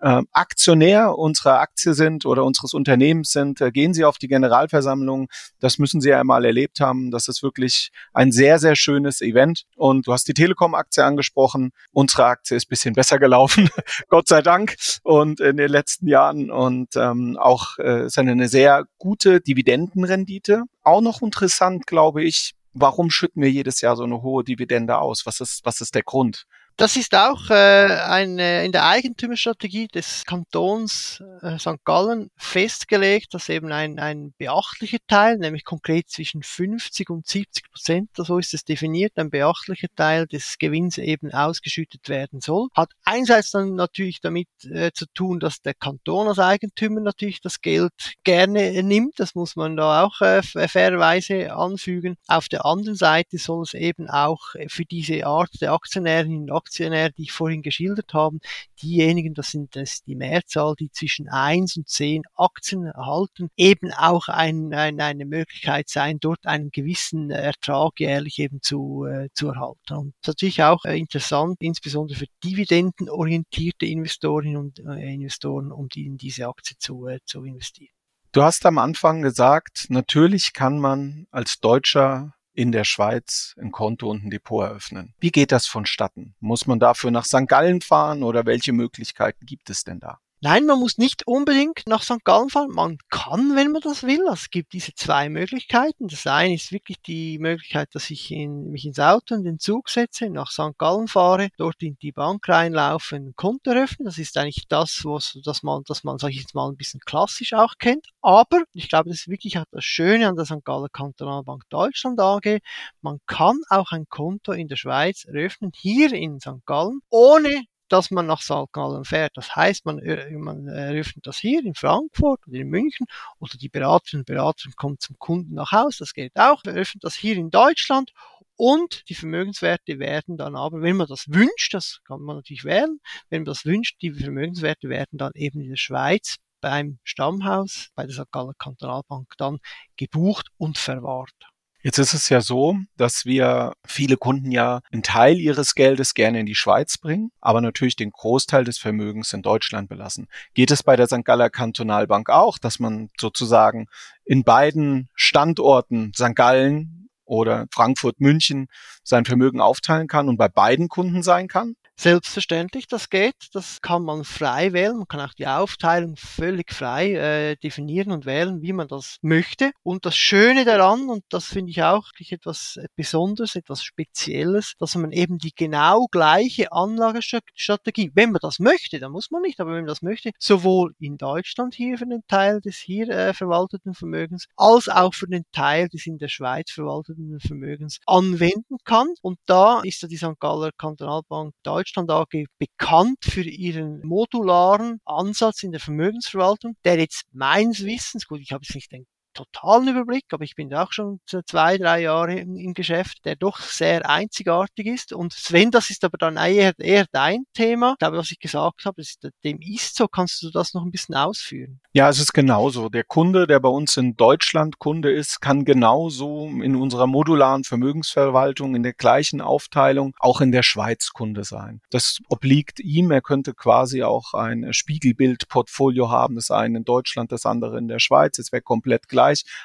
äh, 0.00 0.22
Aktionär 0.32 1.18
unserer 1.18 1.60
Aktie 1.60 1.94
sind 1.94 2.26
oder 2.26 2.44
unseres 2.44 2.74
Unternehmens 2.74 3.30
sind, 3.30 3.60
äh, 3.60 3.70
gehen 3.70 3.94
Sie 3.94 4.04
auf 4.04 4.18
die 4.18 4.28
Generalversammlung. 4.28 5.28
Das 5.60 5.78
müssen 5.78 6.00
Sie 6.00 6.10
ja 6.10 6.20
einmal 6.20 6.44
erlebt 6.44 6.80
haben. 6.80 7.10
Das 7.10 7.28
ist 7.28 7.42
wirklich 7.42 7.90
ein 8.12 8.32
sehr, 8.32 8.58
sehr 8.58 8.76
schönes 8.76 9.20
Event. 9.20 9.64
Und 9.76 10.06
du 10.06 10.12
hast 10.12 10.28
die 10.28 10.34
Telekom-Aktie 10.34 11.04
angesprochen. 11.04 11.70
Unsere 11.92 12.24
Aktie 12.24 12.56
ist 12.56 12.68
bisschen 12.68 12.94
besser 12.94 13.18
gelaufen, 13.18 13.68
Gott 14.08 14.28
sei 14.28 14.42
Dank, 14.42 14.76
und 15.02 15.40
in 15.40 15.56
den 15.56 15.70
letzten 15.70 16.08
Jahren. 16.08 16.50
Und 16.50 16.96
ähm, 16.96 17.36
auch 17.38 17.78
äh, 17.78 18.06
ist 18.06 18.18
eine, 18.18 18.48
sehr 18.48 18.84
gute 18.98 19.40
Dividendenrendite. 19.40 20.64
Auch 20.82 21.02
noch 21.02 21.20
interessant, 21.20 21.86
glaube 21.86 22.24
ich, 22.24 22.54
warum 22.72 23.10
schütten 23.10 23.42
wir 23.42 23.50
jedes 23.50 23.80
Jahr 23.80 23.96
so 23.96 24.04
eine 24.04 24.22
hohe 24.22 24.44
Dividende 24.44 24.98
aus? 24.98 25.26
Was 25.26 25.40
ist, 25.40 25.60
was 25.64 25.80
ist 25.80 25.94
der 25.94 26.02
Grund? 26.02 26.46
Das 26.80 26.96
ist 26.96 27.14
auch 27.14 27.50
äh, 27.50 27.54
eine, 27.54 28.64
in 28.64 28.72
der 28.72 28.86
Eigentümerstrategie 28.86 29.88
des 29.88 30.24
Kantons 30.24 31.22
äh, 31.42 31.58
St. 31.58 31.84
Gallen 31.84 32.30
festgelegt, 32.38 33.34
dass 33.34 33.50
eben 33.50 33.70
ein, 33.70 33.98
ein 33.98 34.32
beachtlicher 34.38 34.96
Teil, 35.06 35.36
nämlich 35.36 35.66
konkret 35.66 36.08
zwischen 36.08 36.42
50 36.42 37.10
und 37.10 37.26
70 37.26 37.70
Prozent, 37.70 38.08
so 38.16 38.38
ist 38.38 38.54
es 38.54 38.64
definiert, 38.64 39.12
ein 39.16 39.28
beachtlicher 39.28 39.88
Teil 39.94 40.26
des 40.26 40.56
Gewinns 40.56 40.96
eben 40.96 41.30
ausgeschüttet 41.34 42.08
werden 42.08 42.40
soll. 42.40 42.68
Hat 42.72 42.92
einerseits 43.04 43.50
dann 43.50 43.74
natürlich 43.74 44.22
damit 44.22 44.48
äh, 44.64 44.90
zu 44.94 45.04
tun, 45.12 45.38
dass 45.38 45.60
der 45.60 45.74
Kanton 45.74 46.28
als 46.28 46.38
Eigentümer 46.38 47.02
natürlich 47.02 47.42
das 47.42 47.60
Geld 47.60 47.92
gerne 48.24 48.82
nimmt, 48.82 49.20
das 49.20 49.34
muss 49.34 49.54
man 49.54 49.76
da 49.76 50.04
auch 50.04 50.22
äh, 50.22 50.40
fairerweise 50.42 51.52
anfügen. 51.52 52.16
Auf 52.26 52.48
der 52.48 52.64
anderen 52.64 52.96
Seite 52.96 53.36
soll 53.36 53.64
es 53.64 53.74
eben 53.74 54.08
auch 54.08 54.40
für 54.68 54.86
diese 54.86 55.26
Art 55.26 55.50
der 55.60 55.74
Aktionärinnen 55.74 56.44
und 56.44 56.50
Aktionäre, 56.50 56.69
die 56.78 57.22
ich 57.22 57.32
vorhin 57.32 57.62
geschildert 57.62 58.14
habe, 58.14 58.38
diejenigen, 58.82 59.34
das 59.34 59.50
sind 59.50 59.76
das 59.76 60.02
die 60.02 60.14
Mehrzahl, 60.14 60.74
die 60.78 60.90
zwischen 60.90 61.28
1 61.28 61.76
und 61.76 61.88
10 61.88 62.22
Aktien 62.34 62.86
erhalten, 62.86 63.48
eben 63.56 63.92
auch 63.92 64.28
ein, 64.28 64.72
ein, 64.74 65.00
eine 65.00 65.26
Möglichkeit 65.26 65.88
sein, 65.88 66.18
dort 66.20 66.46
einen 66.46 66.70
gewissen 66.70 67.30
Ertrag 67.30 67.98
jährlich 67.98 68.38
eben 68.38 68.62
zu, 68.62 69.04
äh, 69.04 69.28
zu 69.34 69.48
erhalten. 69.48 69.94
Und 69.94 70.14
natürlich 70.26 70.62
auch 70.62 70.84
äh, 70.84 70.98
interessant, 70.98 71.56
insbesondere 71.60 72.18
für 72.18 72.26
dividendenorientierte 72.44 73.86
Investorinnen 73.86 74.56
und 74.56 74.78
äh, 74.80 75.12
Investoren, 75.12 75.72
um 75.72 75.88
die 75.88 76.06
in 76.06 76.16
diese 76.16 76.46
Aktie 76.46 76.76
zu, 76.78 77.06
äh, 77.06 77.18
zu 77.24 77.44
investieren. 77.44 77.92
Du 78.32 78.42
hast 78.42 78.64
am 78.64 78.78
Anfang 78.78 79.22
gesagt, 79.22 79.86
natürlich 79.88 80.52
kann 80.52 80.78
man 80.78 81.26
als 81.32 81.58
Deutscher 81.58 82.32
in 82.52 82.72
der 82.72 82.84
Schweiz 82.84 83.54
ein 83.60 83.70
Konto 83.70 84.08
und 84.08 84.24
ein 84.24 84.30
Depot 84.30 84.64
eröffnen. 84.64 85.14
Wie 85.20 85.30
geht 85.30 85.52
das 85.52 85.66
vonstatten? 85.66 86.34
Muss 86.40 86.66
man 86.66 86.80
dafür 86.80 87.10
nach 87.10 87.24
St. 87.24 87.46
Gallen 87.46 87.80
fahren 87.80 88.22
oder 88.22 88.46
welche 88.46 88.72
Möglichkeiten 88.72 89.46
gibt 89.46 89.70
es 89.70 89.84
denn 89.84 90.00
da? 90.00 90.18
Nein, 90.42 90.64
man 90.64 90.78
muss 90.78 90.96
nicht 90.96 91.26
unbedingt 91.26 91.82
nach 91.86 92.02
St. 92.02 92.24
Gallen 92.24 92.48
fahren. 92.48 92.70
Man 92.70 92.96
kann, 93.10 93.56
wenn 93.56 93.72
man 93.72 93.82
das 93.82 94.04
will. 94.04 94.22
Es 94.32 94.48
gibt 94.48 94.72
diese 94.72 94.94
zwei 94.94 95.28
Möglichkeiten. 95.28 96.08
Das 96.08 96.26
eine 96.26 96.54
ist 96.54 96.72
wirklich 96.72 97.02
die 97.02 97.38
Möglichkeit, 97.38 97.90
dass 97.94 98.08
ich 98.08 98.30
in, 98.30 98.70
mich 98.70 98.86
ins 98.86 98.98
Auto 98.98 99.34
und 99.34 99.44
den 99.44 99.58
Zug 99.58 99.90
setze, 99.90 100.30
nach 100.30 100.50
St. 100.50 100.78
Gallen 100.78 101.08
fahre, 101.08 101.50
dort 101.58 101.82
in 101.82 101.98
die 101.98 102.12
Bank 102.12 102.48
reinlaufe, 102.48 103.16
ein 103.16 103.34
Konto 103.36 103.70
öffne. 103.72 104.06
Das 104.06 104.16
ist 104.16 104.38
eigentlich 104.38 104.66
das, 104.66 105.02
was, 105.04 105.38
dass 105.44 105.62
man, 105.62 105.82
dass 105.86 106.04
man, 106.04 106.16
sag 106.16 106.30
ich 106.30 106.40
jetzt 106.40 106.54
mal, 106.54 106.70
ein 106.70 106.76
bisschen 106.78 107.00
klassisch 107.00 107.52
auch 107.52 107.74
kennt. 107.78 108.06
Aber 108.22 108.62
ich 108.72 108.88
glaube, 108.88 109.10
das 109.10 109.20
ist 109.20 109.28
wirklich 109.28 109.58
auch 109.58 109.66
das 109.70 109.84
Schöne 109.84 110.26
an 110.26 110.36
der 110.36 110.46
St. 110.46 110.64
Galler 110.64 110.88
Kantonalbank 110.88 111.64
Deutschland 111.68 112.18
AG. 112.18 112.60
Man 113.02 113.18
kann 113.26 113.58
auch 113.68 113.92
ein 113.92 114.06
Konto 114.08 114.52
in 114.52 114.68
der 114.68 114.76
Schweiz 114.76 115.24
eröffnen, 115.24 115.70
hier 115.76 116.14
in 116.14 116.40
St. 116.40 116.64
Gallen, 116.64 117.00
ohne 117.10 117.64
dass 117.90 118.10
man 118.10 118.26
nach 118.26 118.40
St. 118.40 118.72
Gallen 118.72 119.04
fährt. 119.04 119.36
Das 119.36 119.54
heißt, 119.54 119.84
man, 119.84 119.98
äh, 119.98 120.30
man 120.32 120.66
eröffnet 120.66 121.26
das 121.26 121.38
hier 121.38 121.64
in 121.64 121.74
Frankfurt 121.74 122.40
oder 122.46 122.56
in 122.56 122.68
München 122.68 123.06
oder 123.38 123.58
die 123.58 123.68
Beraterinnen 123.68 124.22
und 124.22 124.26
Berater 124.26 124.70
kommen 124.76 124.98
zum 124.98 125.18
Kunden 125.18 125.54
nach 125.54 125.72
Hause. 125.72 125.98
Das 126.00 126.14
geht 126.14 126.36
auch. 126.36 126.62
Man 126.64 126.74
eröffnet 126.76 127.04
das 127.04 127.14
hier 127.14 127.36
in 127.36 127.50
Deutschland 127.50 128.12
und 128.56 129.08
die 129.08 129.14
Vermögenswerte 129.14 129.98
werden 129.98 130.36
dann 130.36 130.54
aber, 130.54 130.82
wenn 130.82 130.96
man 130.96 131.08
das 131.08 131.28
wünscht, 131.28 131.72
das 131.72 132.00
kann 132.04 132.20
man 132.20 132.36
natürlich 132.36 132.64
wählen, 132.64 133.00
wenn 133.30 133.40
man 133.40 133.46
das 133.46 133.64
wünscht, 133.64 134.02
die 134.02 134.12
Vermögenswerte 134.12 134.88
werden 134.88 135.18
dann 135.18 135.32
eben 135.34 135.60
in 135.60 135.70
der 135.70 135.76
Schweiz 135.76 136.36
beim 136.60 136.98
Stammhaus, 137.02 137.88
bei 137.94 138.04
der 138.04 138.14
St. 138.14 138.30
Galler 138.30 138.52
Kantonalbank 138.58 139.32
dann 139.38 139.60
gebucht 139.96 140.48
und 140.58 140.76
verwahrt. 140.76 141.49
Jetzt 141.82 141.98
ist 141.98 142.12
es 142.12 142.28
ja 142.28 142.42
so, 142.42 142.76
dass 142.98 143.24
wir 143.24 143.72
viele 143.86 144.18
Kunden 144.18 144.50
ja 144.50 144.80
einen 144.92 145.02
Teil 145.02 145.38
ihres 145.38 145.74
Geldes 145.74 146.12
gerne 146.12 146.40
in 146.40 146.46
die 146.46 146.54
Schweiz 146.54 146.98
bringen, 146.98 147.30
aber 147.40 147.62
natürlich 147.62 147.96
den 147.96 148.10
Großteil 148.10 148.64
des 148.64 148.78
Vermögens 148.78 149.32
in 149.32 149.40
Deutschland 149.40 149.88
belassen. 149.88 150.28
Geht 150.52 150.70
es 150.70 150.82
bei 150.82 150.96
der 150.96 151.06
St. 151.06 151.24
Galler 151.24 151.48
Kantonalbank 151.48 152.28
auch, 152.28 152.58
dass 152.58 152.80
man 152.80 153.08
sozusagen 153.18 153.86
in 154.26 154.44
beiden 154.44 155.08
Standorten 155.14 156.12
St. 156.14 156.36
Gallen 156.36 157.08
oder 157.24 157.66
Frankfurt, 157.72 158.20
München 158.20 158.66
sein 159.02 159.24
Vermögen 159.24 159.62
aufteilen 159.62 160.06
kann 160.06 160.28
und 160.28 160.36
bei 160.36 160.48
beiden 160.48 160.88
Kunden 160.88 161.22
sein 161.22 161.48
kann? 161.48 161.76
Selbstverständlich, 162.00 162.86
das 162.86 163.10
geht. 163.10 163.34
Das 163.52 163.82
kann 163.82 164.02
man 164.02 164.24
frei 164.24 164.72
wählen. 164.72 164.96
Man 164.96 165.06
kann 165.06 165.20
auch 165.20 165.34
die 165.34 165.46
Aufteilung 165.46 166.16
völlig 166.16 166.72
frei 166.72 167.12
äh, 167.12 167.56
definieren 167.56 168.10
und 168.10 168.24
wählen, 168.24 168.62
wie 168.62 168.72
man 168.72 168.88
das 168.88 169.18
möchte. 169.20 169.72
Und 169.82 170.06
das 170.06 170.16
Schöne 170.16 170.64
daran, 170.64 171.10
und 171.10 171.24
das 171.28 171.44
finde 171.44 171.72
ich 171.72 171.82
auch 171.82 172.08
etwas 172.18 172.78
Besonderes, 172.96 173.54
etwas 173.54 173.82
Spezielles, 173.82 174.76
dass 174.78 174.94
man 174.94 175.12
eben 175.12 175.36
die 175.36 175.52
genau 175.54 176.06
gleiche 176.10 176.72
Anlagestrategie, 176.72 178.12
wenn 178.14 178.30
man 178.30 178.40
das 178.40 178.60
möchte, 178.60 178.98
dann 178.98 179.12
muss 179.12 179.30
man 179.30 179.42
nicht, 179.42 179.60
aber 179.60 179.72
wenn 179.72 179.80
man 179.80 179.88
das 179.88 180.00
möchte, 180.00 180.30
sowohl 180.38 180.94
in 181.00 181.18
Deutschland 181.18 181.74
hier 181.74 181.98
für 181.98 182.06
den 182.06 182.22
Teil 182.28 182.62
des 182.62 182.78
hier 182.78 183.10
äh, 183.10 183.34
verwalteten 183.34 183.92
Vermögens, 183.92 184.46
als 184.56 184.88
auch 184.88 185.12
für 185.12 185.26
den 185.26 185.44
Teil 185.52 185.90
des 185.90 186.06
in 186.06 186.16
der 186.16 186.28
Schweiz 186.28 186.70
verwalteten 186.70 187.38
Vermögens 187.40 187.98
anwenden 188.06 188.78
kann. 188.84 189.08
Und 189.20 189.38
da 189.44 189.82
ist 189.82 190.00
ja 190.00 190.08
die 190.08 190.16
St. 190.16 190.40
Galler 190.40 190.70
Kantonalbank 190.78 191.52
Deutschland 191.62 191.89
Deutschland 191.90 192.10
AG 192.10 192.46
bekannt 192.58 193.18
für 193.24 193.42
ihren 193.42 194.00
modularen 194.06 195.00
Ansatz 195.04 195.62
in 195.64 195.72
der 195.72 195.80
Vermögensverwaltung, 195.80 196.76
der 196.84 196.98
jetzt 196.98 197.24
meines 197.32 197.84
Wissens, 197.84 198.26
gut, 198.26 198.40
ich 198.40 198.52
habe 198.52 198.62
jetzt 198.62 198.74
nicht 198.74 198.92
den 198.92 199.06
totalen 199.32 199.88
Überblick, 199.88 200.24
aber 200.30 200.44
ich 200.44 200.54
bin 200.54 200.72
auch 200.74 200.92
schon 200.92 201.20
zwei, 201.46 201.78
drei 201.78 202.02
Jahre 202.02 202.34
im, 202.34 202.56
im 202.56 202.74
Geschäft, 202.74 203.24
der 203.24 203.36
doch 203.36 203.60
sehr 203.60 204.08
einzigartig 204.08 204.86
ist. 204.86 205.12
Und 205.12 205.32
Sven, 205.32 205.70
das 205.70 205.90
ist 205.90 206.04
aber 206.04 206.18
dann 206.18 206.36
eher, 206.36 206.72
eher 206.78 207.06
dein 207.12 207.44
Thema. 207.54 207.92
Ich 207.92 207.98
glaube, 207.98 208.18
was 208.18 208.30
ich 208.30 208.38
gesagt 208.38 208.84
habe, 208.84 209.00
ist, 209.00 209.28
dem 209.44 209.60
ist 209.60 209.96
so. 209.96 210.08
Kannst 210.08 210.42
du 210.42 210.50
das 210.50 210.74
noch 210.74 210.82
ein 210.82 210.90
bisschen 210.90 211.14
ausführen? 211.14 211.80
Ja, 211.92 212.08
es 212.08 212.18
ist 212.18 212.32
genauso. 212.32 212.88
Der 212.88 213.04
Kunde, 213.04 213.46
der 213.46 213.60
bei 213.60 213.68
uns 213.68 213.96
in 213.96 214.16
Deutschland 214.16 214.78
Kunde 214.78 215.12
ist, 215.12 215.40
kann 215.40 215.64
genauso 215.64 216.46
in 216.46 216.76
unserer 216.76 217.06
modularen 217.06 217.64
Vermögensverwaltung 217.64 218.74
in 218.74 218.82
der 218.82 218.92
gleichen 218.92 219.40
Aufteilung 219.40 220.14
auch 220.18 220.40
in 220.40 220.52
der 220.52 220.62
Schweiz 220.62 221.10
Kunde 221.12 221.44
sein. 221.44 221.80
Das 221.90 222.18
obliegt 222.28 222.80
ihm. 222.80 223.10
Er 223.10 223.22
könnte 223.22 223.54
quasi 223.54 224.02
auch 224.02 224.34
ein 224.34 224.72
Spiegelbildportfolio 224.72 226.10
haben, 226.10 226.36
das 226.36 226.50
eine 226.50 226.78
in 226.78 226.84
Deutschland, 226.84 227.32
das 227.32 227.46
andere 227.46 227.78
in 227.78 227.88
der 227.88 227.98
Schweiz. 227.98 228.38
Es 228.38 228.52
wäre 228.52 228.62
komplett 228.62 229.08
gleich, 229.08 229.19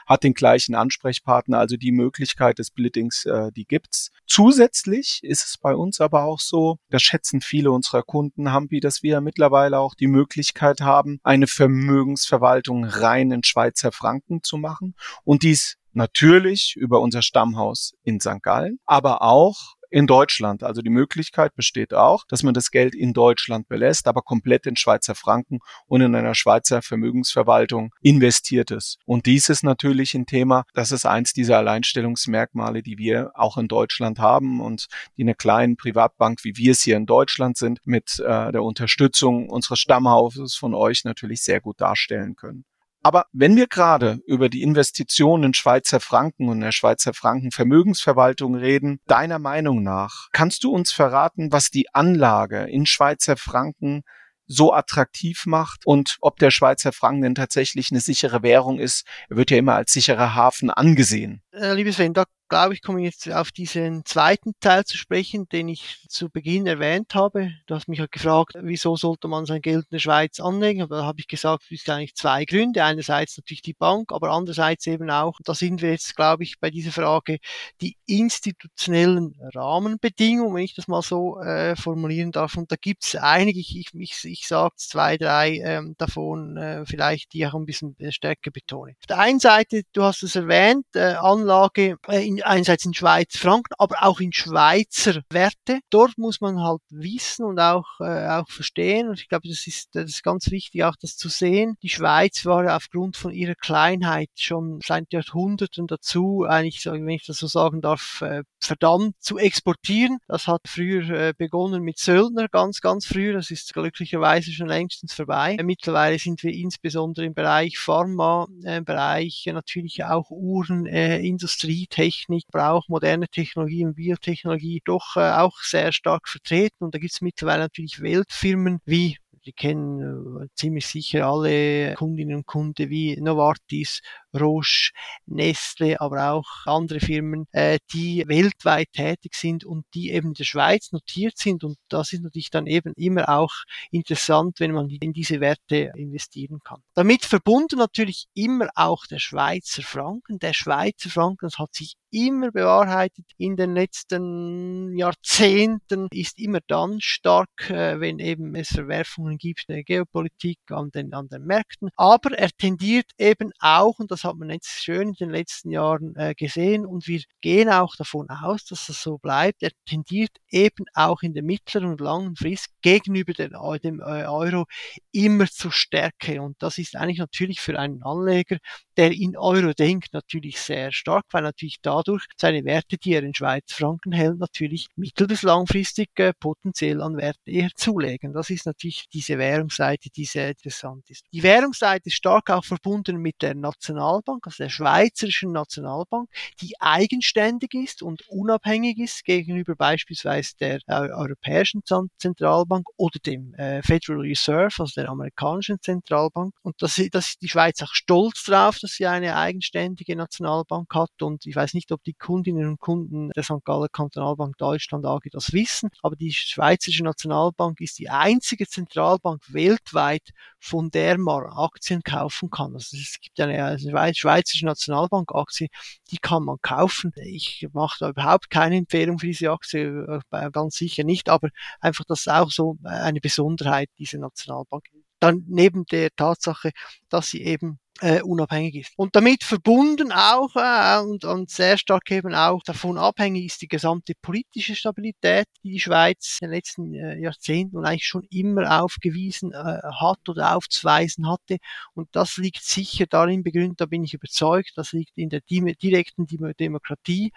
hat 0.06 0.24
den 0.24 0.34
gleichen 0.34 0.76
Ansprechpartner, 0.76 1.60
also 1.60 1.78
die 1.78 1.92
Möglichkeit 1.92 2.60
des 2.60 2.68
Splittings, 2.68 3.26
äh, 3.26 3.52
die 3.52 3.66
gibt's. 3.66 4.12
Zusätzlich 4.28 5.20
ist 5.24 5.46
es 5.46 5.58
bei 5.58 5.76
uns 5.76 6.02
aber 6.02 6.24
auch 6.24 6.40
so, 6.40 6.78
das 6.90 7.02
schätzen 7.02 7.42
viele 7.42 7.72
unserer 7.72 8.04
Kunden, 8.04 8.52
Hampi, 8.52 8.80
dass 8.80 9.04
wir 9.04 9.22
mittlerweile 9.22 9.80
auch 9.80 9.96
die 9.96 10.08
Möglichkeit 10.08 10.82
haben, 10.82 11.20
eine 11.24 11.48
Vermögensverwaltung 11.48 12.86
rein 12.86 13.32
in 13.32 13.44
Schweizer 13.44 13.92
Franken 13.92 14.44
zu 14.44 14.58
machen 14.58 14.96
und 15.24 15.44
dies 15.44 15.78
natürlich 15.96 16.76
über 16.76 17.00
unser 17.00 17.22
Stammhaus 17.22 17.94
in 18.04 18.20
St. 18.20 18.42
Gallen, 18.42 18.80
aber 18.86 19.22
auch 19.22 19.75
in 19.90 20.08
Deutschland. 20.08 20.64
Also 20.64 20.82
die 20.82 20.90
Möglichkeit 20.90 21.56
besteht 21.56 21.94
auch, 21.94 22.24
dass 22.28 22.44
man 22.44 22.54
das 22.54 22.72
Geld 22.72 22.96
in 22.96 23.14
Deutschland 23.14 23.68
belässt, 23.68 24.08
aber 24.08 24.22
komplett 24.22 24.66
in 24.66 24.76
Schweizer 24.76 25.16
Franken 25.16 25.60
und 25.88 26.02
in 26.02 26.16
einer 26.16 26.36
Schweizer 26.36 26.82
Vermögensverwaltung 26.82 27.94
investiert 28.02 28.72
ist. 28.72 28.98
Und 29.06 29.26
dies 29.26 29.50
ist 29.50 29.64
natürlich 29.64 30.14
ein 30.14 30.26
Thema, 30.26 30.64
das 30.74 30.92
ist 30.92 31.06
eins 31.06 31.34
dieser 31.34 31.58
Alleinstellungsmerkmale, 31.58 32.82
die 32.82 32.98
wir 32.98 33.32
auch 33.36 33.58
in 33.58 33.68
Deutschland 33.68 34.20
haben 34.20 34.62
und 34.62 34.88
die 35.18 35.24
eine 35.24 35.36
kleine 35.36 35.76
Privatbank, 35.76 36.44
wie 36.44 36.58
wir 36.58 36.72
es 36.72 36.82
hier 36.82 36.98
in 36.98 37.06
Deutschland 37.06 37.58
sind, 37.58 37.80
mit 37.86 38.20
äh, 38.20 38.52
der 38.52 38.64
Unterstützung 38.64 39.50
unseres 39.50 39.80
Stammhauses 39.80 40.56
von 40.56 40.74
euch 40.74 41.04
natürlich 41.04 41.42
sehr 41.42 41.62
gut 41.62 41.82
darstellen 41.82 42.36
können. 42.36 42.66
Aber 43.06 43.28
wenn 43.34 43.56
wir 43.56 43.68
gerade 43.68 44.18
über 44.26 44.50
die 44.50 44.64
Investitionen 44.64 45.44
in 45.44 45.54
Schweizer 45.54 46.00
Franken 46.00 46.50
und 46.50 46.62
der 46.62 46.72
Schweizer 46.72 47.14
Franken 47.14 47.52
Vermögensverwaltung 47.52 48.56
reden, 48.56 48.98
deiner 49.06 49.38
Meinung 49.38 49.84
nach, 49.84 50.30
kannst 50.32 50.64
du 50.64 50.72
uns 50.72 50.92
verraten, 50.92 51.52
was 51.52 51.70
die 51.70 51.94
Anlage 51.94 52.64
in 52.64 52.88
Schweizer 52.88 53.38
Franken 53.38 54.02
so 54.48 54.74
attraktiv 54.74 55.46
macht 55.46 55.86
und 55.86 56.18
ob 56.20 56.40
der 56.40 56.50
Schweizer 56.50 56.92
Franken 56.92 57.22
denn 57.22 57.36
tatsächlich 57.36 57.92
eine 57.92 58.00
sichere 58.00 58.42
Währung 58.42 58.80
ist. 58.80 59.06
Er 59.30 59.38
wird 59.38 59.52
ja 59.52 59.58
immer 59.58 59.76
als 59.76 59.94
sicherer 59.94 60.34
Hafen 60.34 60.72
angesehen. 60.72 61.44
Äh, 61.52 61.74
liebe 61.76 61.94
Sven, 61.94 62.16
da 62.16 62.24
glaube 62.48 62.74
ich, 62.74 62.82
komme 62.82 63.02
jetzt 63.02 63.32
auf 63.32 63.52
diesen 63.52 64.06
zweiten 64.06 64.54
Teil 64.60 64.86
zu 64.86 64.98
sprechen, 64.98 65.48
den 65.50 65.68
ich 65.68 66.06
zu 66.08 66.30
Beginn 66.30 66.68
erwähnt 66.68 67.16
habe. 67.16 67.52
Du 67.66 67.76
hast 67.76 67.88
mich 67.88 68.00
ja 68.00 68.06
gefragt, 68.10 68.54
wieso 68.62 68.96
sollte 68.96 69.28
man 69.28 69.46
sein 69.46 69.62
Geld 69.62 69.86
in 69.86 69.92
der 69.92 70.00
Schweiz 70.00 70.40
anlegen? 70.40 70.82
Aber 70.82 70.98
da 70.98 71.06
habe 71.06 71.20
ich 71.20 71.28
gesagt, 71.28 71.64
es 71.64 71.70
gibt 71.70 71.90
eigentlich 71.90 72.16
zwei 72.16 72.46
Gründe. 72.46 72.84
Einerseits 72.84 73.38
natürlich 73.38 73.62
die 73.62 73.74
Bank, 73.74 74.12
aber 74.12 74.32
andererseits 74.32 74.86
eben 74.88 75.10
auch, 75.10 75.40
da 75.44 75.56
sind 75.56 75.82
wir 75.82 75.92
jetzt, 75.92 76.16
glaube 76.16 76.44
ich, 76.44 76.60
bei 76.60 76.70
dieser 76.70 76.92
Frage, 76.92 77.40
die 77.82 77.98
institutionellen 78.06 79.36
Rahmenbedingungen, 79.54 80.56
wenn 80.56 80.64
ich 80.64 80.76
das 80.76 80.88
mal 80.88 81.02
so 81.02 81.40
äh, 81.40 81.76
formulieren 81.76 82.32
darf. 82.32 82.56
Und 82.56 82.72
da 82.72 82.76
gibt 82.80 83.06
es 83.06 83.16
einige, 83.16 83.60
ich, 83.60 83.78
ich, 83.78 83.94
ich, 83.94 84.24
ich 84.24 84.48
sage 84.48 84.76
zwei, 84.78 85.18
drei 85.18 85.60
ähm, 85.64 85.96
davon 85.98 86.58
äh, 86.58 86.86
vielleicht, 86.86 87.34
die 87.34 87.46
auch 87.48 87.56
ein 87.56 87.66
bisschen 87.66 87.96
stärker 88.10 88.52
betone. 88.52 88.94
Auf 89.00 89.08
der 89.08 89.20
einen 89.20 89.40
Seite, 89.40 89.82
du 89.94 90.04
hast 90.04 90.24
es 90.24 90.36
erwähnt, 90.36 90.86
äh, 90.94 91.16
Anlage 91.16 91.98
äh, 92.08 92.26
in 92.26 92.35
in, 92.38 92.44
einerseits 92.44 92.86
in 92.86 92.94
Schweizer 92.94 93.40
Franken, 93.40 93.74
aber 93.78 94.04
auch 94.04 94.20
in 94.20 94.34
Schweizer 94.34 95.22
Werte. 95.30 95.80
Dort 95.90 96.18
muss 96.18 96.42
man 96.42 96.62
halt 96.62 96.82
wissen 96.90 97.46
und 97.46 97.60
auch, 97.60 98.00
äh, 98.00 98.28
auch 98.28 98.50
verstehen. 98.50 99.10
Und 99.10 99.20
ich 99.20 99.28
glaube, 99.28 99.48
das 99.48 99.68
ist, 99.68 99.90
das 99.94 100.06
ist 100.06 100.24
ganz 100.24 100.52
wichtig, 100.52 100.84
auch 100.84 100.96
das 101.00 101.18
zu 101.18 101.30
sehen. 101.30 101.76
Die 101.82 101.90
Schweiz 101.90 102.46
war 102.46 102.76
aufgrund 102.76 103.18
von 103.18 103.32
ihrer 103.32 103.56
Kleinheit 103.56 104.30
schon 104.36 104.80
seit 104.84 105.12
Jahrhunderten 105.12 105.88
dazu, 105.88 106.46
eigentlich, 106.48 106.86
wenn 106.86 107.08
ich 107.10 107.26
das 107.26 107.38
so 107.38 107.48
sagen 107.48 107.82
darf, 107.82 108.22
äh, 108.22 108.44
verdammt 108.60 109.16
zu 109.20 109.38
exportieren. 109.38 110.18
Das 110.28 110.48
hat 110.48 110.62
früher 110.68 111.10
äh, 111.10 111.34
begonnen 111.38 111.84
mit 111.84 112.00
Söldner, 112.00 112.48
ganz, 112.48 112.82
ganz 112.82 113.06
früh. 113.06 113.34
Das 113.34 113.52
ist 113.52 113.74
glücklicherweise 113.74 114.52
schon 114.52 114.68
längstens 114.68 115.14
vorbei. 115.14 115.56
Äh, 115.60 115.64
mittlerweile 115.64 116.20
sind 116.20 116.44
wir 116.44 116.54
insbesondere 116.54 117.26
im 117.26 117.34
Bereich 117.34 117.78
Pharma, 117.78 118.48
äh, 118.64 118.82
Bereich 118.82 119.46
natürlich 119.52 120.04
auch 120.04 120.30
Uhren, 120.32 120.86
äh, 120.86 121.20
Industrie, 121.20 121.88
Technik, 121.88 122.25
Technik, 122.26 122.48
braucht 122.52 122.90
moderne 122.90 123.28
Technologie 123.28 123.86
und 123.86 123.96
Biotechnologie 123.96 124.82
doch 124.86 125.16
äh, 125.16 125.32
auch 125.32 125.58
sehr 125.62 125.92
stark 125.92 126.28
vertreten. 126.28 126.84
Und 126.84 126.96
da 126.96 127.00
gibt 127.00 127.14
es 127.14 127.22
mittlerweile 127.22 127.64
natürlich 127.64 128.02
Weltfirmen 128.02 128.80
wie 128.86 129.18
die 129.46 129.54
kennen 129.54 130.42
äh, 130.42 130.48
ziemlich 130.56 130.88
sicher 130.88 131.28
alle 131.28 131.94
Kundinnen 131.94 132.38
und 132.38 132.48
Kunden 132.48 132.90
wie 132.90 133.16
Novartis, 133.22 134.02
Roche, 134.36 134.92
Nestle, 135.26 136.00
aber 136.00 136.32
auch 136.32 136.66
andere 136.66 137.00
Firmen, 137.00 137.48
äh, 137.52 137.80
die 137.94 138.24
weltweit 138.28 138.92
tätig 138.94 139.36
sind 139.36 139.66
und 139.66 139.86
die 139.94 140.12
eben 140.12 140.30
in 140.30 140.34
der 140.34 140.44
Schweiz 140.44 140.92
notiert 140.92 141.38
sind. 141.38 141.64
Und 141.64 141.78
das 141.90 142.14
ist 142.14 142.22
natürlich 142.22 142.50
dann 142.50 142.68
eben 142.68 142.94
immer 142.96 143.30
auch 143.30 143.54
interessant, 143.92 144.60
wenn 144.60 144.72
man 144.72 144.90
in 144.90 145.14
diese 145.14 145.40
Werte 145.40 145.92
investieren 145.96 146.60
kann. 146.64 146.82
Damit 146.94 147.26
verbunden 147.26 147.78
natürlich 147.78 148.28
immer 148.34 148.70
auch 148.76 149.06
der 149.06 149.20
Schweizer 149.20 149.82
Franken. 149.82 150.40
Der 150.40 150.54
Schweizer 150.54 151.10
Franken, 151.10 151.50
hat 151.58 151.74
sich 151.74 151.96
immer 152.12 152.52
bewahrheitet 152.52 153.26
in 153.38 153.56
den 153.56 153.74
letzten 153.74 154.98
Jahrzehnten, 154.98 156.08
ist 156.12 156.40
immer 156.40 156.60
dann 156.68 157.02
stark, 157.02 157.70
äh, 157.70 158.00
wenn 158.00 158.20
eben 158.20 158.56
es 158.56 158.70
Verwerfungen 158.70 159.38
gibt 159.38 159.66
in 159.68 159.76
der 159.76 159.84
Geopolitik 159.84 160.60
an 160.70 160.92
den, 160.92 161.14
an 161.14 161.28
den 161.28 161.44
Märkten. 161.44 161.90
Aber 161.96 162.38
er 162.38 162.50
tendiert 162.52 163.12
eben 163.18 163.52
auch, 163.60 164.00
und 164.00 164.12
das 164.12 164.24
hat 164.26 164.36
man 164.38 164.50
jetzt 164.50 164.84
schön 164.84 165.10
in 165.10 165.14
den 165.14 165.30
letzten 165.30 165.72
Jahren 165.72 166.16
äh, 166.16 166.34
gesehen 166.36 166.86
und 166.86 167.08
wir 167.08 167.22
gehen 167.42 167.70
auch 167.70 167.96
davon 167.96 168.28
aus, 168.30 168.66
dass 168.66 168.88
das 168.88 169.02
so 169.02 169.18
bleibt. 169.18 169.64
Er 169.64 169.72
tendiert 169.86 170.32
eben 170.50 170.86
auch 170.94 171.22
in 171.22 171.34
der 171.34 171.44
mittleren 171.44 171.90
und 171.92 172.02
langen 172.02 172.36
Frist 172.36 172.68
gegenüber 172.82 173.34
den, 173.34 173.56
dem 173.84 174.00
äh, 174.00 174.26
Euro 174.26 174.66
immer 175.12 175.48
zur 175.48 175.72
Stärke 175.72 176.42
und 176.42 176.56
das 176.60 176.78
ist 176.78 176.96
eigentlich 176.96 177.20
natürlich 177.20 177.62
für 177.62 177.80
einen 177.80 178.04
Anleger, 178.04 178.58
der 178.98 179.12
in 179.12 179.38
Euro 179.38 179.74
denkt, 179.74 180.14
natürlich 180.14 180.60
sehr 180.60 180.92
stark, 180.92 181.26
weil 181.32 181.44
natürlich 181.44 181.78
dadurch 181.82 182.26
seine 182.38 182.64
Werte, 182.66 182.98
die 182.98 183.14
er 183.14 183.24
in 183.24 183.34
Schweizer 183.34 183.76
Franken 183.76 184.12
hält, 184.12 184.40
natürlich 184.40 184.88
mittel- 184.96 185.28
bis 185.28 185.42
langfristig 185.42 186.10
äh, 186.16 186.34
potenziell 186.40 187.02
an 187.02 187.18
Werte 187.18 187.52
eher 187.52 187.70
zulegen. 187.76 188.34
Das 188.34 188.50
ist 188.50 188.66
natürlich 188.66 189.06
diese 189.14 189.38
Währungsseite, 189.38 190.10
die 190.10 190.26
sehr 190.26 190.50
interessant 190.50 191.10
ist. 191.10 191.26
Die 191.34 191.44
Währungsseite 191.44 192.08
ist 192.08 192.16
stark 192.16 192.50
auch 192.50 192.64
verbunden 192.64 193.18
mit 193.18 193.42
der 193.42 193.56
National 193.56 194.15
Nationalbank, 194.16 194.48
also 194.48 194.64
der 194.64 194.70
Schweizerischen 194.70 195.52
Nationalbank, 195.52 196.30
die 196.62 196.80
eigenständig 196.80 197.74
ist 197.74 198.02
und 198.02 198.28
unabhängig 198.30 198.98
ist 198.98 199.24
gegenüber 199.26 199.76
beispielsweise 199.76 200.54
der 200.60 200.80
äh, 200.88 201.10
Europäischen 201.12 201.82
Zentralbank 202.18 202.88
oder 202.98 203.20
dem 203.26 203.54
äh, 203.56 203.82
Federal 203.82 204.22
Reserve, 204.22 204.74
also 204.80 205.02
der 205.02 205.10
amerikanischen 205.10 205.78
Zentralbank. 205.82 206.54
Und 206.62 206.76
das, 206.80 207.02
das 207.12 207.38
die 207.38 207.50
Schweiz 207.50 207.82
auch 207.82 207.94
stolz 207.94 208.44
drauf, 208.44 208.80
dass 208.80 208.92
sie 208.92 209.06
eine 209.06 209.36
eigenständige 209.36 210.16
Nationalbank 210.16 210.94
hat. 210.94 211.22
Und 211.22 211.46
ich 211.46 211.56
weiß 211.56 211.74
nicht, 211.74 211.92
ob 211.92 212.04
die 212.04 212.14
Kundinnen 212.14 212.68
und 212.68 212.80
Kunden 212.80 213.30
der 213.32 213.44
St. 213.44 213.64
Galler 213.64 213.90
Kantonalbank 213.90 214.58
Deutschland 214.58 215.06
AG 215.06 215.22
das 215.32 215.54
wissen, 215.54 215.90
aber 216.02 216.16
die 216.16 216.32
Schweizerische 216.32 217.04
Nationalbank 217.04 217.82
ist 217.82 218.00
die 218.00 218.10
einzige 218.10 218.68
Zentralbank 218.68 219.42
weltweit, 219.48 220.30
von 220.60 220.90
der 220.90 221.18
man 221.18 221.46
Aktien 221.46 222.02
kaufen 222.04 222.50
kann. 222.50 222.74
Also 222.74 222.98
es 222.98 223.20
gibt 223.22 223.40
eine, 223.40 223.64
eine 223.64 223.94
Schweizerische 224.14 224.66
Nationalbank-Aktie, 224.66 225.68
die 226.12 226.18
kann 226.18 226.44
man 226.44 226.58
kaufen. 226.62 227.12
Ich 227.16 227.68
mache 227.74 227.98
da 228.00 228.10
überhaupt 228.10 228.50
keine 228.50 228.78
Empfehlung 228.78 229.20
für 229.20 229.28
diese 229.28 229.52
Aktie, 229.52 230.22
äh, 230.32 230.52
ganz 230.52 230.76
sicher 230.76 231.04
nicht, 231.04 231.30
aber 231.30 231.50
einfach 231.82 232.06
das 232.08 232.22
ist 232.22 232.30
auch 232.30 232.52
so 232.52 232.78
eine 232.84 233.20
Besonderheit 233.22 233.90
dieser 233.98 234.20
Nationalbank. 234.20 234.86
Dann 235.20 235.44
neben 235.48 235.86
der 235.86 236.10
Tatsache, 236.16 236.72
dass 237.10 237.30
sie 237.30 237.42
eben 237.44 237.80
äh, 238.02 238.22
unabhängig 238.22 238.76
ist. 238.76 238.94
Und 238.98 239.16
damit 239.16 239.44
verbunden 239.44 240.12
auch 240.12 240.56
äh, 240.56 241.00
und, 241.02 241.24
und 241.24 241.50
sehr 241.50 241.78
stark 241.78 242.12
eben 242.12 242.34
auch 242.34 242.62
davon 242.64 242.98
abhängig 242.98 243.46
ist 243.46 243.62
die 243.62 243.68
gesamte 243.68 244.14
politische 244.22 244.76
Stabilität, 244.76 245.46
die 245.64 245.72
die 245.72 245.80
Schweiz 245.80 246.40
in 246.42 246.48
den 246.48 246.56
letzten 246.56 246.94
äh, 246.94 247.18
Jahrzehnten 247.20 247.78
und 247.78 247.86
eigentlich 247.86 248.08
schon 248.08 248.28
immer 248.30 248.84
aufgewiesen 248.84 249.54
äh, 249.54 249.56
hat 249.56 250.28
oder 250.28 250.56
aufzuweisen 250.56 251.30
hatte. 251.30 251.58
Und 251.94 252.10
das 252.12 252.38
liegt 252.38 252.64
sicher 252.64 253.06
darin 253.10 253.44
begründet, 253.44 253.80
da 253.80 253.86
bin 253.86 254.04
ich 254.04 254.14
überzeugt, 254.14 254.74
das 254.76 254.92
liegt 254.92 255.18
in 255.18 255.30
der 255.30 255.42
direkten 255.42 256.26
Demokratie 256.28 257.32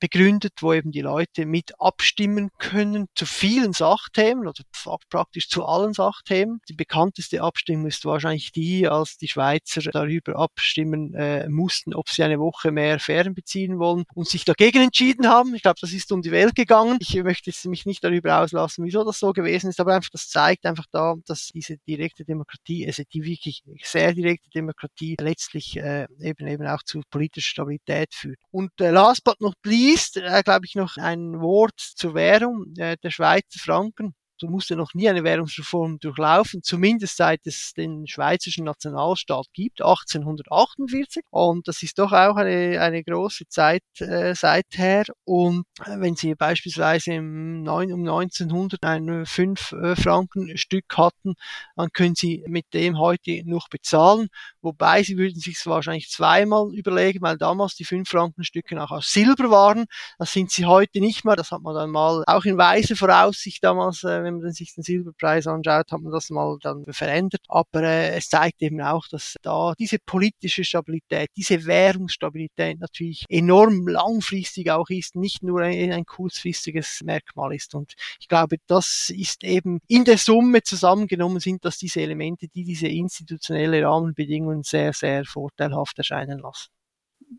begründet, 0.00 0.54
wo 0.60 0.72
eben 0.72 0.90
die 0.90 1.02
Leute 1.02 1.46
mit 1.46 1.78
abstimmen 1.80 2.50
können 2.58 3.06
zu 3.14 3.26
vielen 3.26 3.72
Sachthemen 3.72 4.48
oder 4.48 4.64
praktisch 5.08 5.48
zu 5.48 5.64
allen 5.64 5.92
Sachthemen. 5.92 6.60
Die 6.68 6.74
bekannteste 6.74 7.42
Abstimmung 7.42 7.86
ist 7.86 8.04
wahrscheinlich 8.04 8.50
die, 8.52 8.88
als 8.88 9.16
die 9.16 9.28
Schweizer 9.28 9.80
darüber 10.00 10.36
abstimmen 10.36 11.14
äh, 11.14 11.48
mussten, 11.48 11.94
ob 11.94 12.08
sie 12.08 12.22
eine 12.22 12.38
Woche 12.38 12.70
mehr 12.70 12.98
Ferien 12.98 13.34
beziehen 13.34 13.78
wollen 13.78 14.04
und 14.14 14.28
sich 14.28 14.44
dagegen 14.44 14.82
entschieden 14.82 15.28
haben. 15.28 15.54
Ich 15.54 15.62
glaube, 15.62 15.78
das 15.80 15.92
ist 15.92 16.10
um 16.12 16.22
die 16.22 16.30
Welt 16.30 16.54
gegangen. 16.54 16.98
Ich 17.00 17.14
möchte 17.22 17.50
jetzt 17.50 17.64
mich 17.66 17.86
nicht 17.86 18.02
darüber 18.02 18.40
auslassen, 18.40 18.84
wieso 18.84 19.04
das 19.04 19.18
so 19.18 19.32
gewesen 19.32 19.70
ist, 19.70 19.80
aber 19.80 19.94
einfach 19.94 20.10
das 20.10 20.28
zeigt 20.28 20.66
einfach 20.66 20.86
da, 20.92 21.14
dass 21.26 21.50
diese 21.54 21.76
direkte 21.88 22.24
Demokratie, 22.24 22.86
also 22.86 23.02
die 23.12 23.24
wirklich 23.24 23.62
sehr 23.82 24.12
direkte 24.12 24.50
Demokratie 24.50 25.16
letztlich 25.20 25.76
äh, 25.76 26.06
eben 26.20 26.46
eben 26.46 26.66
auch 26.66 26.82
zu 26.82 27.00
politischer 27.10 27.50
Stabilität 27.50 28.14
führt. 28.14 28.38
Und 28.50 28.70
äh, 28.80 28.90
last 28.90 29.24
but 29.24 29.40
not 29.40 29.54
least, 29.64 30.16
äh, 30.16 30.42
glaube 30.44 30.66
ich, 30.66 30.74
noch 30.74 30.96
ein 30.96 31.40
Wort 31.40 31.78
zur 31.78 32.14
Währung, 32.14 32.74
äh, 32.76 32.96
der 33.02 33.10
Schweizer 33.10 33.58
Franken 33.58 34.14
du 34.40 34.48
musst 34.48 34.70
ja 34.70 34.76
noch 34.76 34.94
nie 34.94 35.08
eine 35.08 35.24
Währungsreform 35.24 35.98
durchlaufen, 36.00 36.62
zumindest 36.62 37.16
seit 37.16 37.40
es 37.46 37.72
den 37.74 38.06
schweizerischen 38.06 38.64
Nationalstaat 38.64 39.46
gibt, 39.52 39.80
1848. 39.80 41.22
Und 41.30 41.68
das 41.68 41.82
ist 41.82 41.98
doch 41.98 42.12
auch 42.12 42.36
eine, 42.36 42.80
eine 42.80 43.04
große 43.04 43.46
Zeit 43.48 43.82
äh, 43.98 44.34
seither. 44.34 45.04
Und 45.24 45.64
äh, 45.84 45.98
wenn 45.98 46.16
Sie 46.16 46.34
beispielsweise 46.34 47.14
im 47.14 47.62
9, 47.62 47.92
um 47.92 48.00
1900 48.00 48.82
ein 48.84 49.26
5 49.26 49.72
äh, 49.72 50.56
Stück 50.56 50.84
hatten, 50.96 51.34
dann 51.76 51.90
können 51.92 52.14
Sie 52.14 52.44
mit 52.46 52.66
dem 52.74 52.98
heute 52.98 53.42
noch 53.44 53.68
bezahlen. 53.68 54.28
Wobei 54.62 55.02
Sie 55.02 55.16
würden 55.16 55.40
sich 55.40 55.64
wahrscheinlich 55.66 56.10
zweimal 56.10 56.74
überlegen, 56.74 57.20
weil 57.22 57.36
damals 57.36 57.74
die 57.74 57.84
5 57.84 58.08
Franken 58.08 58.44
Stücke 58.44 58.82
auch 58.82 58.90
aus 58.90 59.12
Silber 59.12 59.50
waren. 59.50 59.86
Das 60.18 60.32
sind 60.32 60.50
sie 60.50 60.66
heute 60.66 61.00
nicht 61.00 61.24
mehr. 61.24 61.36
Das 61.36 61.50
hat 61.50 61.62
man 61.62 61.74
dann 61.74 61.90
mal 61.90 62.24
auch 62.26 62.44
in 62.44 62.58
weiser 62.58 62.96
Voraussicht 62.96 63.62
damals, 63.62 64.04
äh, 64.04 64.29
wenn 64.36 64.42
man 64.42 64.52
sich 64.52 64.74
den 64.74 64.82
Silberpreis 64.82 65.46
anschaut, 65.46 65.92
hat 65.92 66.00
man 66.00 66.12
das 66.12 66.30
mal 66.30 66.56
dann 66.62 66.84
verändert. 66.90 67.42
Aber 67.48 67.82
äh, 67.82 68.16
es 68.16 68.28
zeigt 68.28 68.62
eben 68.62 68.80
auch, 68.80 69.06
dass 69.08 69.36
da 69.42 69.74
diese 69.78 69.98
politische 69.98 70.64
Stabilität, 70.64 71.30
diese 71.36 71.64
Währungsstabilität 71.66 72.80
natürlich 72.80 73.24
enorm 73.28 73.86
langfristig 73.88 74.70
auch 74.70 74.88
ist, 74.88 75.16
nicht 75.16 75.42
nur 75.42 75.62
ein, 75.62 75.92
ein 75.92 76.04
kurzfristiges 76.04 77.00
Merkmal 77.04 77.54
ist. 77.54 77.74
Und 77.74 77.94
ich 78.20 78.28
glaube, 78.28 78.56
das 78.66 79.10
ist 79.14 79.44
eben 79.44 79.80
in 79.88 80.04
der 80.04 80.18
Summe 80.18 80.62
zusammengenommen 80.62 81.40
sind 81.40 81.64
das 81.64 81.78
diese 81.78 82.00
Elemente, 82.00 82.48
die 82.48 82.64
diese 82.64 82.88
institutionelle 82.88 83.84
Rahmenbedingungen 83.84 84.62
sehr, 84.62 84.92
sehr 84.92 85.24
vorteilhaft 85.24 85.98
erscheinen 85.98 86.38
lassen. 86.38 86.68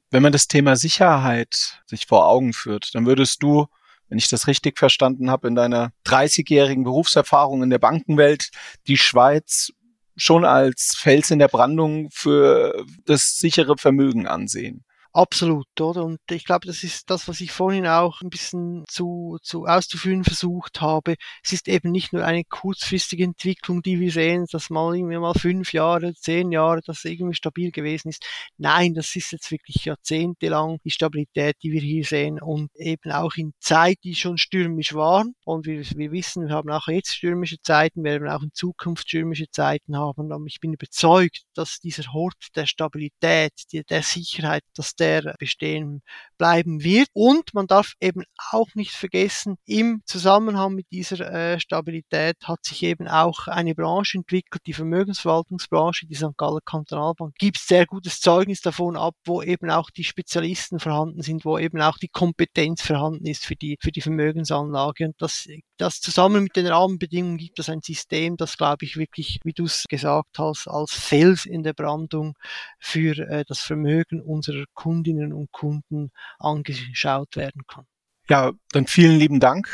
Wenn 0.09 0.23
man 0.23 0.31
das 0.31 0.47
Thema 0.47 0.75
Sicherheit 0.75 1.81
sich 1.85 2.05
vor 2.05 2.27
Augen 2.27 2.53
führt, 2.53 2.95
dann 2.95 3.05
würdest 3.05 3.43
du 3.43 3.67
wenn 4.11 4.17
ich 4.17 4.27
das 4.27 4.47
richtig 4.47 4.77
verstanden 4.77 5.31
habe, 5.31 5.47
in 5.47 5.55
deiner 5.55 5.93
30-jährigen 6.05 6.83
Berufserfahrung 6.83 7.63
in 7.63 7.69
der 7.69 7.79
Bankenwelt 7.79 8.51
die 8.87 8.97
Schweiz 8.97 9.71
schon 10.17 10.43
als 10.43 10.95
Fels 10.97 11.31
in 11.31 11.39
der 11.39 11.47
Brandung 11.47 12.09
für 12.11 12.85
das 13.05 13.37
sichere 13.37 13.77
Vermögen 13.77 14.27
ansehen. 14.27 14.83
Absolut, 15.13 15.67
oder? 15.81 16.05
Und 16.05 16.19
ich 16.29 16.45
glaube, 16.45 16.65
das 16.65 16.83
ist 16.83 17.09
das, 17.09 17.27
was 17.27 17.41
ich 17.41 17.51
vorhin 17.51 17.85
auch 17.85 18.21
ein 18.21 18.29
bisschen 18.29 18.85
zu, 18.87 19.37
zu 19.41 19.65
auszuführen 19.65 20.23
versucht 20.23 20.79
habe. 20.79 21.15
Es 21.43 21.51
ist 21.51 21.67
eben 21.67 21.91
nicht 21.91 22.13
nur 22.13 22.23
eine 22.23 22.45
kurzfristige 22.45 23.25
Entwicklung, 23.25 23.81
die 23.81 23.99
wir 23.99 24.09
sehen, 24.13 24.45
dass 24.49 24.69
mal 24.69 24.95
irgendwie 24.95 25.17
mal 25.17 25.33
fünf 25.33 25.73
Jahre, 25.73 26.13
zehn 26.13 26.53
Jahre, 26.53 26.79
das 26.85 27.03
irgendwie 27.03 27.35
stabil 27.35 27.71
gewesen 27.71 28.07
ist. 28.07 28.25
Nein, 28.57 28.93
das 28.93 29.13
ist 29.17 29.33
jetzt 29.33 29.51
wirklich 29.51 29.83
jahrzehntelang 29.83 30.77
die 30.85 30.91
Stabilität, 30.91 31.57
die 31.61 31.73
wir 31.73 31.81
hier 31.81 32.05
sehen 32.05 32.41
und 32.41 32.73
eben 32.77 33.11
auch 33.11 33.35
in 33.35 33.51
Zeit, 33.59 33.97
die 34.05 34.15
schon 34.15 34.37
stürmisch 34.37 34.93
waren. 34.93 35.35
Und 35.43 35.65
wir, 35.65 35.81
wir 35.97 36.11
wissen, 36.13 36.47
wir 36.47 36.55
haben 36.55 36.69
auch 36.71 36.87
jetzt 36.87 37.15
stürmische 37.15 37.59
Zeiten, 37.61 38.05
wir 38.05 38.13
werden 38.13 38.29
auch 38.29 38.43
in 38.43 38.53
Zukunft 38.53 39.09
stürmische 39.09 39.49
Zeiten 39.51 39.97
haben. 39.97 40.31
Und 40.31 40.47
ich 40.47 40.61
bin 40.61 40.71
überzeugt, 40.71 41.41
dass 41.53 41.79
dieser 41.81 42.13
Hort 42.13 42.37
der 42.55 42.65
Stabilität, 42.65 43.51
der, 43.73 43.83
der 43.83 44.03
Sicherheit, 44.03 44.63
dass 44.73 44.95
der 45.01 45.35
bestehen 45.39 46.03
bleiben 46.37 46.83
wird. 46.83 47.07
Und 47.13 47.53
man 47.53 47.67
darf 47.67 47.93
eben 47.99 48.23
auch 48.51 48.69
nicht 48.75 48.91
vergessen, 48.91 49.57
im 49.65 50.01
Zusammenhang 50.05 50.75
mit 50.75 50.85
dieser 50.91 51.19
äh, 51.31 51.59
Stabilität 51.59 52.37
hat 52.43 52.63
sich 52.63 52.83
eben 52.83 53.07
auch 53.07 53.47
eine 53.47 53.75
Branche 53.75 54.19
entwickelt, 54.19 54.61
die 54.65 54.73
Vermögensverwaltungsbranche, 54.73 56.05
die 56.05 56.15
St. 56.15 56.37
Galler 56.37 56.61
Kantonalbank, 56.63 57.35
gibt 57.35 57.57
sehr 57.57 57.85
gutes 57.85 58.19
Zeugnis 58.19 58.61
davon 58.61 58.95
ab, 58.95 59.15
wo 59.25 59.41
eben 59.41 59.71
auch 59.71 59.89
die 59.89 60.03
Spezialisten 60.03 60.79
vorhanden 60.79 61.21
sind, 61.21 61.45
wo 61.45 61.57
eben 61.57 61.81
auch 61.81 61.97
die 61.97 62.09
Kompetenz 62.09 62.81
vorhanden 62.81 63.25
ist 63.25 63.45
für 63.45 63.55
die, 63.55 63.77
für 63.81 63.91
die 63.91 64.01
Vermögensanlage. 64.01 65.05
Und 65.05 65.15
das, 65.19 65.47
das 65.77 65.99
zusammen 65.99 66.43
mit 66.43 66.55
den 66.55 66.67
Rahmenbedingungen 66.67 67.37
gibt 67.37 67.59
es 67.59 67.69
ein 67.69 67.81
System, 67.81 68.37
das, 68.37 68.57
glaube 68.57 68.85
ich, 68.85 68.97
wirklich, 68.97 69.39
wie 69.43 69.53
du 69.53 69.65
es 69.65 69.85
gesagt 69.89 70.37
hast, 70.37 70.67
als 70.67 70.93
Fels 70.93 71.45
in 71.45 71.63
der 71.63 71.73
Brandung 71.73 72.35
für 72.79 73.17
äh, 73.17 73.43
das 73.47 73.59
Vermögen 73.59 74.21
unserer 74.21 74.65
Kunden 74.73 74.90
Kundinnen 74.91 75.31
und 75.31 75.51
Kunden 75.53 76.11
angeschaut 76.37 77.37
werden 77.37 77.61
kann. 77.65 77.85
Ja, 78.27 78.51
dann 78.73 78.87
vielen 78.87 79.17
lieben 79.17 79.39
Dank. 79.39 79.69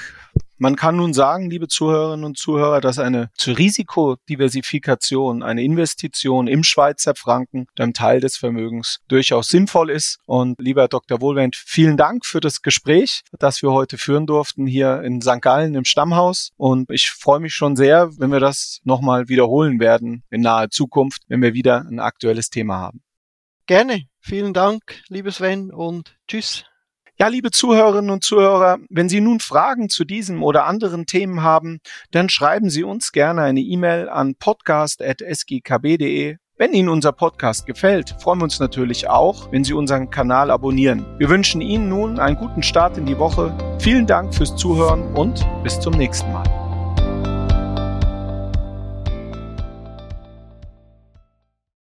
Man 0.60 0.76
kann 0.76 0.96
nun 0.96 1.14
sagen, 1.14 1.50
liebe 1.50 1.68
Zuhörerinnen 1.68 2.24
und 2.24 2.38
Zuhörer, 2.38 2.82
dass 2.82 3.00
eine 3.00 3.30
zur 3.36 3.58
Risikodiversifikation, 3.58 5.44
eine 5.44 5.64
Investition 5.64 6.48
im 6.48 6.64
Schweizer 6.64 7.14
Franken, 7.16 7.66
einem 7.78 7.94
Teil 7.94 8.20
des 8.20 8.38
Vermögens, 8.38 9.00
durchaus 9.08 9.48
sinnvoll 9.48 9.90
ist. 9.90 10.20
Und 10.26 10.60
lieber 10.60 10.88
Dr. 10.88 11.20
Wohlwend, 11.20 11.56
vielen 11.56 11.98
Dank 11.98 12.26
für 12.26 12.40
das 12.40 12.62
Gespräch, 12.62 13.22
das 13.38 13.62
wir 13.64 13.72
heute 13.72 13.98
führen 13.98 14.28
durften 14.28 14.68
hier 14.68 15.02
in 15.02 15.22
St. 15.22 15.42
Gallen 15.42 15.76
im 15.76 15.86
Stammhaus. 15.86 16.52
Und 16.58 16.92
ich 16.92 17.10
freue 17.10 17.40
mich 17.40 17.54
schon 17.54 17.76
sehr, 17.76 18.10
wenn 18.18 18.32
wir 18.32 18.40
das 18.40 18.80
nochmal 18.84 19.30
wiederholen 19.30 19.80
werden 19.80 20.24
in 20.30 20.42
naher 20.42 20.70
Zukunft, 20.70 21.22
wenn 21.28 21.42
wir 21.42 21.54
wieder 21.54 21.86
ein 21.88 22.00
aktuelles 22.00 22.50
Thema 22.50 22.78
haben. 22.78 23.02
Gerne. 23.68 24.04
Vielen 24.22 24.54
Dank, 24.54 25.02
liebe 25.10 25.32
Sven, 25.32 25.72
und 25.72 26.18
tschüss. 26.28 26.64
Ja, 27.20 27.28
liebe 27.28 27.52
Zuhörerinnen 27.52 28.12
und 28.12 28.24
Zuhörer, 28.24 28.78
wenn 28.90 29.10
Sie 29.10 29.22
nun 29.22 29.40
Fragen 29.40 29.90
zu 29.90 30.06
diesem 30.06 30.44
oder 30.44 30.66
anderen 30.66 31.06
Themen 31.06 31.44
haben, 31.44 31.80
dann 32.12 32.30
schreiben 32.30 32.70
Sie 32.70 32.84
uns 32.84 33.12
gerne 33.12 33.42
eine 33.42 33.60
E-Mail 33.60 34.08
an 34.08 34.36
podcast.sgkb.de. 34.36 36.38
Wenn 36.60 36.74
Ihnen 36.74 36.90
unser 36.90 37.12
Podcast 37.12 37.66
gefällt, 37.66 38.16
freuen 38.20 38.40
wir 38.40 38.46
uns 38.46 38.60
natürlich 38.60 39.10
auch, 39.10 39.52
wenn 39.52 39.64
Sie 39.64 39.74
unseren 39.74 40.10
Kanal 40.10 40.50
abonnieren. 40.50 41.06
Wir 41.20 41.30
wünschen 41.30 41.62
Ihnen 41.62 41.90
nun 41.90 42.20
einen 42.20 42.38
guten 42.38 42.64
Start 42.64 42.98
in 42.98 43.06
die 43.06 43.20
Woche. 43.20 43.56
Vielen 43.80 44.08
Dank 44.08 44.34
fürs 44.34 44.56
Zuhören 44.56 45.14
und 45.14 45.46
bis 45.64 45.80
zum 45.80 45.94
nächsten 45.94 46.32
Mal. 46.32 46.67